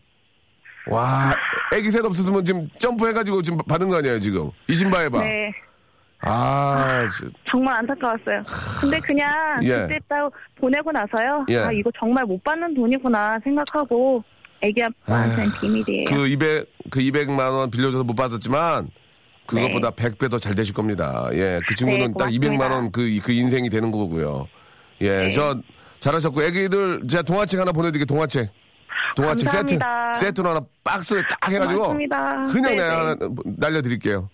와, 0.87 1.33
애기 1.73 1.89
셋 1.89 2.03
없었으면 2.05 2.45
지금 2.45 2.67
점프해가지고 2.77 3.41
지금 3.41 3.57
받은 3.67 3.87
거 3.89 3.97
아니에요 3.97 4.19
지금 4.19 4.51
이신바 4.67 4.99
해봐. 4.99 5.21
네, 5.21 5.51
아, 6.25 7.07
진- 7.17 7.31
정말 7.45 7.75
안타까웠어요. 7.77 8.43
근데 8.79 8.99
그냥 8.99 9.59
예. 9.63 9.81
그때 9.81 9.99
딱 10.07 10.31
보내고 10.59 10.91
나서요. 10.91 11.45
예. 11.49 11.57
아, 11.57 11.71
이거 11.71 11.91
정말 11.99 12.25
못 12.25 12.41
받는 12.43 12.73
돈이구나 12.73 13.37
생각하고 13.43 14.23
애기 14.61 14.81
아빠한테는 14.83 15.49
비밀이에요. 15.59 16.05
그 16.09 16.27
200, 16.27 16.65
그 16.89 16.99
200만 17.01 17.39
원 17.51 17.69
빌려줘서 17.69 18.03
못 18.05 18.15
받았지만 18.15 18.87
그것보다 19.45 19.91
100배 19.91 20.31
더 20.31 20.39
잘 20.39 20.55
되실 20.55 20.73
겁니다. 20.73 21.27
예, 21.33 21.59
그 21.67 21.75
친구는 21.75 21.99
네, 21.99 22.13
딱 22.17 22.25
고맙습니다. 22.29 22.47
200만 22.55 22.71
원그그 22.71 23.31
인생이 23.31 23.69
되는 23.69 23.91
거고요. 23.91 24.47
예, 25.01 25.09
네. 25.17 25.31
저 25.31 25.57
잘하셨고 25.99 26.41
애기들 26.43 27.07
제가 27.09 27.23
동화책 27.23 27.59
하나 27.59 27.71
보내드릴게요. 27.73 28.05
동화책. 28.05 28.49
동화책 29.17 29.49
세트 29.49 29.77
감사합니다. 29.77 30.13
세트로 30.13 30.49
하나 30.49 30.61
박스를 30.83 31.23
딱 31.27 31.51
해가지고 31.51 31.79
고맙습니다. 31.81 32.45
그냥. 32.45 32.71
내가 32.75 32.99
하나 32.99 33.15
날려드릴게요. 33.57 34.29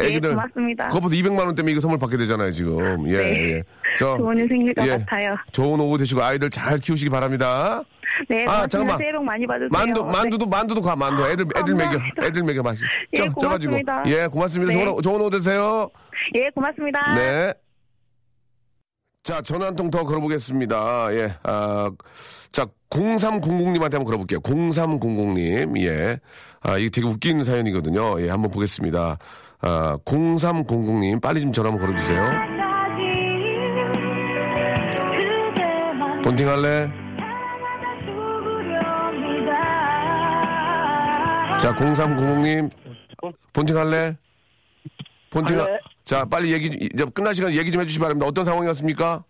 예, 0.00 0.06
애기들 0.06 0.30
고맙습니다. 0.30 0.88
그것보다 0.88 1.14
200만 1.14 1.38
원 1.46 1.54
때문에 1.54 1.72
이거 1.72 1.80
선물 1.80 1.98
받게 1.98 2.16
되잖아요 2.16 2.50
지금. 2.50 3.08
예, 3.08 3.16
네. 3.18 3.52
예. 3.56 3.62
저 3.98 4.16
좋은 4.16 4.38
인생일 4.38 4.74
것 4.74 4.86
예. 4.86 4.90
같아요. 4.98 5.36
좋은 5.52 5.80
오후 5.80 5.96
되시고 5.98 6.22
아이들 6.22 6.50
잘 6.50 6.78
키우시기 6.78 7.10
바랍니다. 7.10 7.82
네, 8.28 8.44
아. 8.48 8.66
잠깐만. 8.66 8.96
새해 8.98 9.12
복 9.12 9.24
많이 9.24 9.46
받으세요. 9.46 9.68
만두, 9.70 10.02
네. 10.02 10.10
만두도, 10.10 10.46
만두도 10.46 10.80
가, 10.82 10.96
만두. 10.96 11.22
애들, 11.26 11.44
애들 11.54 11.74
먹여. 11.74 11.98
애들 12.22 12.42
먹여 12.44 12.62
마시. 12.62 12.82
예, 13.12 13.18
쪄, 13.18 13.32
쪄가지고. 13.40 13.78
예, 14.06 14.26
고맙습니다. 14.26 14.72
네. 14.72 14.84
좋은, 14.84 15.02
좋은 15.02 15.20
오후 15.20 15.30
되세요. 15.30 15.90
예, 16.34 16.48
고맙습니다. 16.54 17.14
네. 17.14 17.52
자, 19.22 19.42
전화 19.42 19.66
한 19.66 19.74
통 19.76 19.90
더 19.90 20.04
걸어보겠습니다. 20.04 21.08
예, 21.14 21.34
아, 21.42 21.90
자, 22.52 22.64
0300님한테 22.90 23.92
한번 23.94 24.04
걸어볼게요. 24.04 24.38
0300님, 24.40 25.78
예. 25.82 26.18
아, 26.62 26.78
이게 26.78 26.88
되게 26.88 27.06
웃긴 27.06 27.42
사연이거든요. 27.42 28.20
예, 28.22 28.30
한번 28.30 28.50
보겠습니다. 28.52 29.18
아, 29.60 29.96
0300님, 30.04 31.20
빨리 31.20 31.40
좀 31.40 31.52
전화 31.52 31.70
한번 31.70 31.86
걸어주세요. 31.86 32.56
본팅 36.22 36.48
할래? 36.48 36.90
자, 41.58 41.74
0300님, 41.74 42.70
본팅 43.52 43.76
할래? 43.76 44.16
본팅, 45.30 45.58
하... 45.58 45.66
자, 46.04 46.24
빨리 46.24 46.52
얘기, 46.52 46.66
이제 46.66 47.04
끝날 47.14 47.34
시간 47.34 47.52
얘기 47.52 47.70
좀 47.72 47.80
해주시기 47.82 48.00
바랍니다. 48.00 48.26
어떤 48.26 48.44
상황이었습니까? 48.44 49.24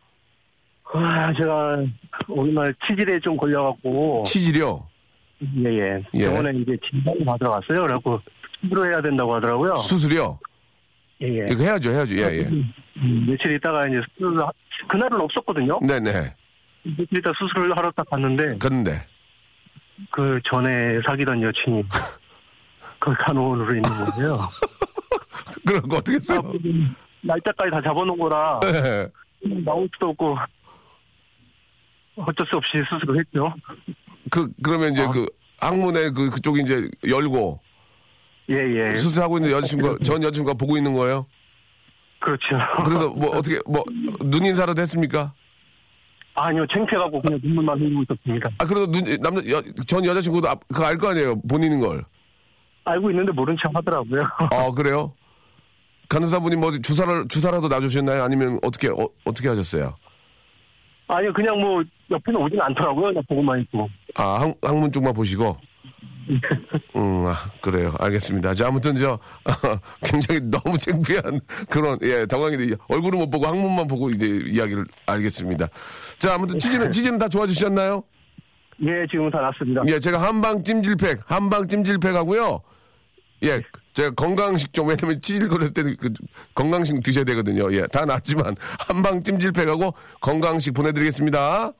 아, 0.92 1.32
제가 1.34 1.84
오늘 2.28 2.74
치질에 2.86 3.20
좀 3.20 3.36
걸려갖고 3.36 4.24
치질이요? 4.26 4.86
예예 5.42 6.02
예. 6.14 6.26
병원에 6.26 6.58
이제 6.58 6.76
진단을 6.88 7.24
받으러 7.24 7.50
갔어요. 7.50 7.82
그래갖고 7.82 8.20
수술해야 8.68 9.00
된다고 9.00 9.34
하더라고요. 9.34 9.76
수술이요? 9.76 10.38
예 11.22 11.26
예. 11.26 11.46
이거 11.50 11.62
해야죠, 11.62 11.90
해야죠. 11.90 12.16
예, 12.16 12.22
예. 12.22 12.42
음, 12.42 13.26
며칠 13.26 13.54
있다가 13.56 13.86
이제 13.88 14.00
수술 14.14 14.36
그날은 14.88 15.20
없었거든요. 15.20 15.80
네네. 15.80 16.34
며칠 16.84 17.18
있다 17.18 17.32
수술을 17.38 17.76
하러 17.76 17.90
딱 17.92 18.08
갔는데 18.10 18.58
그런데. 18.58 19.06
그 20.10 20.38
전에 20.44 21.00
사귀던 21.06 21.42
여친이 21.42 21.82
거기 23.00 23.16
간호원으로 23.16 23.74
있는 23.74 23.82
거예요. 23.82 24.48
그럼 25.66 25.82
어떻게 25.92 26.16
했어요? 26.16 26.40
날짜까지 27.22 27.70
다 27.70 27.80
잡아놓은 27.82 28.18
거라 28.18 28.60
예. 28.64 29.08
나올 29.64 29.88
수도 29.94 30.10
없고 30.10 30.36
어쩔 32.16 32.46
수 32.46 32.56
없이 32.56 32.78
수술을 32.90 33.18
했죠. 33.20 33.52
그, 34.30 34.50
그러면 34.62 34.92
이제 34.92 35.06
그, 35.06 35.26
항문에 35.60 36.10
그, 36.10 36.30
그쪽이 36.30 36.62
이제 36.62 36.88
열고, 37.06 37.60
예 38.50 38.54
예. 38.90 38.94
수술하고 38.94 39.38
있는 39.38 39.50
여자친구, 39.50 39.98
전 40.00 40.22
여자친구가 40.22 40.54
보고 40.54 40.76
있는 40.76 40.94
거예요? 40.94 41.26
그렇죠. 42.20 42.56
그래서 42.84 43.08
뭐, 43.10 43.36
어떻게, 43.36 43.58
뭐, 43.66 43.84
눈인사라도 44.24 44.80
했습니까? 44.82 45.32
아니요, 46.34 46.66
창피해갖고 46.72 47.20
그냥 47.22 47.40
눈물만 47.42 47.78
흘리고 47.80 48.02
있었습니다. 48.02 48.50
아, 48.58 48.66
그래도 48.66 48.90
눈, 48.90 49.02
남자, 49.20 49.42
여, 49.50 49.62
전 49.86 50.04
여자친구도 50.04 50.48
아- 50.48 50.54
그거 50.68 50.84
알 50.84 50.98
거 50.98 51.08
아니에요? 51.10 51.40
본인인 51.42 51.80
걸. 51.80 52.04
알고 52.84 53.10
있는데 53.10 53.32
모른 53.32 53.56
척 53.60 53.74
하더라고요. 53.74 54.22
아, 54.38 54.70
그래요? 54.74 55.12
간호사분이 56.08 56.56
뭐 56.56 56.70
주사를, 56.78 57.26
주사라도 57.28 57.68
놔주셨나요? 57.68 58.22
아니면 58.22 58.60
어떻게, 58.62 58.88
어, 58.88 59.08
어떻게 59.24 59.48
하셨어요? 59.48 59.96
아니요, 61.08 61.32
그냥 61.32 61.58
뭐, 61.58 61.82
옆에는 62.10 62.40
오진 62.40 62.60
않더라고요. 62.60 63.08
그냥 63.08 63.22
보고만 63.28 63.60
있고. 63.62 63.88
아, 64.14 64.40
항, 64.40 64.54
항문 64.62 64.92
쪽만 64.92 65.12
보시고? 65.14 65.56
음, 66.96 67.26
아, 67.26 67.34
그래요. 67.60 67.94
알겠습니다. 67.98 68.54
자, 68.54 68.68
아무튼 68.68 68.96
저, 68.96 69.18
굉장히 70.02 70.40
너무 70.42 70.76
창피한 70.78 71.40
그런, 71.70 71.98
예, 72.02 72.26
당황이, 72.26 72.74
얼굴을 72.88 73.18
못 73.18 73.30
보고 73.30 73.46
항문만 73.46 73.86
보고 73.86 74.10
이제 74.10 74.26
이야기를 74.26 74.84
알겠습니다. 75.06 75.68
자, 76.18 76.34
아무튼 76.34 76.58
치즈는, 76.58 76.90
치즈는 76.90 77.18
다 77.18 77.28
좋아지셨나요? 77.28 78.02
예, 78.82 79.06
지금은 79.10 79.30
다 79.30 79.40
났습니다. 79.40 79.82
예, 79.88 79.98
제가 79.98 80.20
한방 80.20 80.62
찜질팩, 80.62 81.20
한방 81.26 81.66
찜질팩 81.66 82.14
하고요. 82.14 82.60
예, 83.44 83.60
제가 83.94 84.10
건강식 84.10 84.72
좀, 84.72 84.88
왜냐면 84.88 85.20
치질 85.20 85.48
걸릴 85.48 85.72
때는 85.72 85.96
그 85.98 86.12
건강식 86.54 87.02
드셔야 87.02 87.24
되거든요. 87.24 87.72
예, 87.72 87.86
다 87.86 88.04
낫지만 88.04 88.54
한방 88.86 89.22
찜질팩하고 89.22 89.94
건강식 90.20 90.74
보내드리겠습니다. 90.74 91.72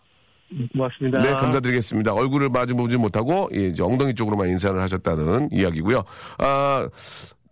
고맙습니다. 0.73 1.19
네, 1.21 1.31
감사드리겠습니다. 1.31 2.13
얼굴을 2.13 2.49
마주 2.49 2.77
보지 2.77 2.97
못하고, 2.97 3.49
예, 3.55 3.67
이제 3.67 3.83
엉덩이 3.83 4.15
쪽으로만 4.15 4.49
인사를 4.49 4.81
하셨다는 4.81 5.49
이야기고요. 5.53 6.05
아, 6.39 6.89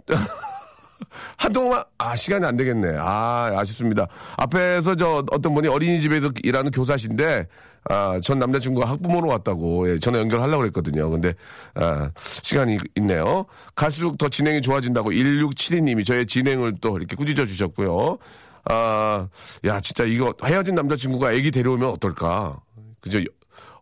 한동안, 1.37 1.83
아, 1.99 2.17
시간이 2.17 2.45
안 2.45 2.57
되겠네. 2.57 2.97
아, 3.01 3.53
아쉽습니다. 3.59 4.07
앞에서 4.37 4.97
저 4.97 5.25
어떤 5.31 5.55
분이 5.55 5.69
어린이집에서 5.69 6.31
일하는 6.43 6.71
교사신데, 6.71 7.49
아, 7.91 8.21
전 8.23 8.39
남자친구가 8.39 8.89
학부모로 8.89 9.29
왔다고, 9.29 9.91
예, 9.91 9.99
전화 9.99 10.19
연결하려고 10.21 10.59
그랬거든요. 10.59 11.11
근데, 11.11 11.35
아, 11.75 12.11
시간이 12.43 12.79
있네요. 12.97 13.45
갈수록 13.75 14.17
더 14.19 14.29
진행이 14.29 14.63
좋아진다고 14.63 15.11
1672님이 15.11 16.07
저의 16.07 16.27
진행을 16.27 16.77
또 16.81 16.97
이렇게 16.97 17.17
꾸짖어 17.17 17.45
주셨고요. 17.45 18.19
아, 18.67 19.29
야, 19.67 19.81
진짜 19.81 20.05
이거 20.05 20.33
헤어진 20.43 20.75
남자친구가 20.75 21.33
애기 21.33 21.51
데려오면 21.51 21.91
어떨까? 21.91 22.61
그죠? 23.05 23.21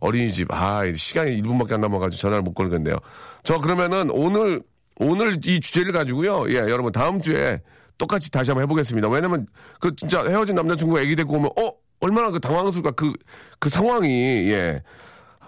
어린이집. 0.01 0.49
아, 0.51 0.83
시간이 0.93 1.41
1분밖에 1.43 1.75
안 1.75 1.81
남아가지고 1.81 2.21
전화를 2.21 2.43
못 2.43 2.55
걸겠네요. 2.55 2.97
저 3.45 3.59
그러면은 3.59 4.11
오늘, 4.11 4.61
오늘 4.97 5.37
이 5.47 5.61
주제를 5.61 5.93
가지고요. 5.93 6.51
예, 6.51 6.57
여러분 6.57 6.91
다음 6.91 7.21
주에 7.21 7.61
똑같이 7.99 8.31
다시 8.31 8.51
한번 8.51 8.65
해보겠습니다. 8.65 9.09
왜냐면 9.09 9.47
그 9.81 9.95
진짜 9.95 10.25
헤어진 10.25 10.57
남자친구가 10.57 11.03
애기 11.03 11.15
데리고 11.15 11.37
오면, 11.37 11.51
어? 11.57 11.71
얼마나 12.01 12.31
그 12.33 12.41
당황스러울까? 12.41 12.91
그, 12.93 13.13
그 13.61 13.69
상황이, 13.69 14.51
예. 14.51 14.83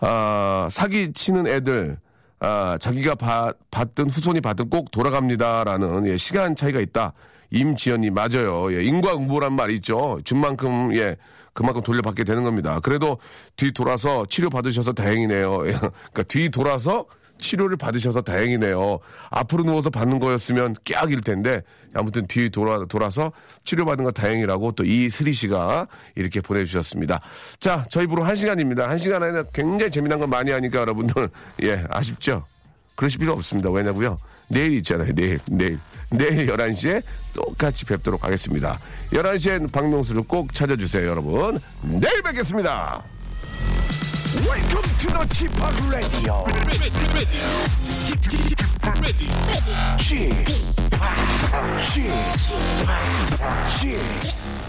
아, 0.00 0.68
사기 0.70 1.12
치는 1.12 1.48
애들, 1.48 1.98
아, 2.38 2.78
자기가 2.80 3.16
받, 3.16 3.56
받든 3.72 4.08
후손이 4.08 4.40
받든 4.40 4.70
꼭 4.70 4.92
돌아갑니다라는 4.92 6.06
예, 6.06 6.16
시간 6.16 6.54
차이가 6.54 6.78
있다. 6.78 7.12
임지연이 7.50 8.10
맞아요. 8.10 8.72
예, 8.72 8.84
인과응보란 8.84 9.52
말이 9.52 9.74
있죠. 9.76 10.20
준 10.24 10.40
만큼 10.40 10.94
예 10.94 11.16
그만큼 11.54 11.82
돌려받게 11.82 12.24
되는 12.24 12.42
겁니다. 12.44 12.80
그래도 12.80 13.18
뒤 13.56 13.72
돌아서 13.72 14.26
치료 14.28 14.50
받으셔서 14.50 14.92
다행이네요. 14.92 15.68
예, 15.68 15.72
그러니까 16.12 16.22
뒤 16.24 16.50
돌아서 16.50 17.06
치료를 17.38 17.76
받으셔서 17.76 18.22
다행이네요. 18.22 18.98
앞으로 19.30 19.64
누워서 19.64 19.90
받는 19.90 20.18
거였으면 20.18 20.74
깍일 20.84 21.20
텐데 21.22 21.62
아무튼 21.94 22.26
뒤 22.26 22.50
돌아 22.50 22.84
돌아서 22.86 23.32
치료받은 23.64 24.04
거 24.04 24.10
다행이라고 24.10 24.72
또 24.72 24.84
이슬이 24.84 25.32
씨가 25.32 25.86
이렇게 26.14 26.40
보내주셨습니다. 26.40 27.20
자, 27.58 27.84
저희 27.90 28.06
부로 28.06 28.22
한 28.22 28.34
시간입니다. 28.34 28.88
한 28.88 28.98
시간 28.98 29.22
안에 29.22 29.44
굉장히 29.52 29.90
재미난 29.90 30.20
거 30.20 30.26
많이 30.26 30.50
하니까 30.50 30.80
여러분들 30.80 31.28
예 31.62 31.84
아쉽죠. 31.88 32.46
그러실 32.96 33.20
필요 33.20 33.32
없습니다. 33.32 33.70
왜냐고요? 33.70 34.18
내일 34.48 34.74
있잖아요. 34.78 35.12
내일, 35.14 35.40
내일. 35.50 35.78
내일 36.10 36.46
11시에 36.46 37.02
똑같이 37.32 37.84
뵙도록 37.84 38.24
하겠습니다. 38.24 38.78
11시엔 39.12 39.72
박명수를 39.72 40.22
꼭 40.22 40.54
찾아주세요, 40.54 41.08
여러분. 41.08 41.58
내일 41.82 42.22
뵙겠습니다. 42.22 43.02
Welcome 44.34 44.82
to 44.98 45.10
the 45.10 45.26
Chip 45.32 45.52
Radio. 45.88 46.44
Chip, 49.98 50.30
Chip, 51.68 52.10
Chip. 53.68 54.63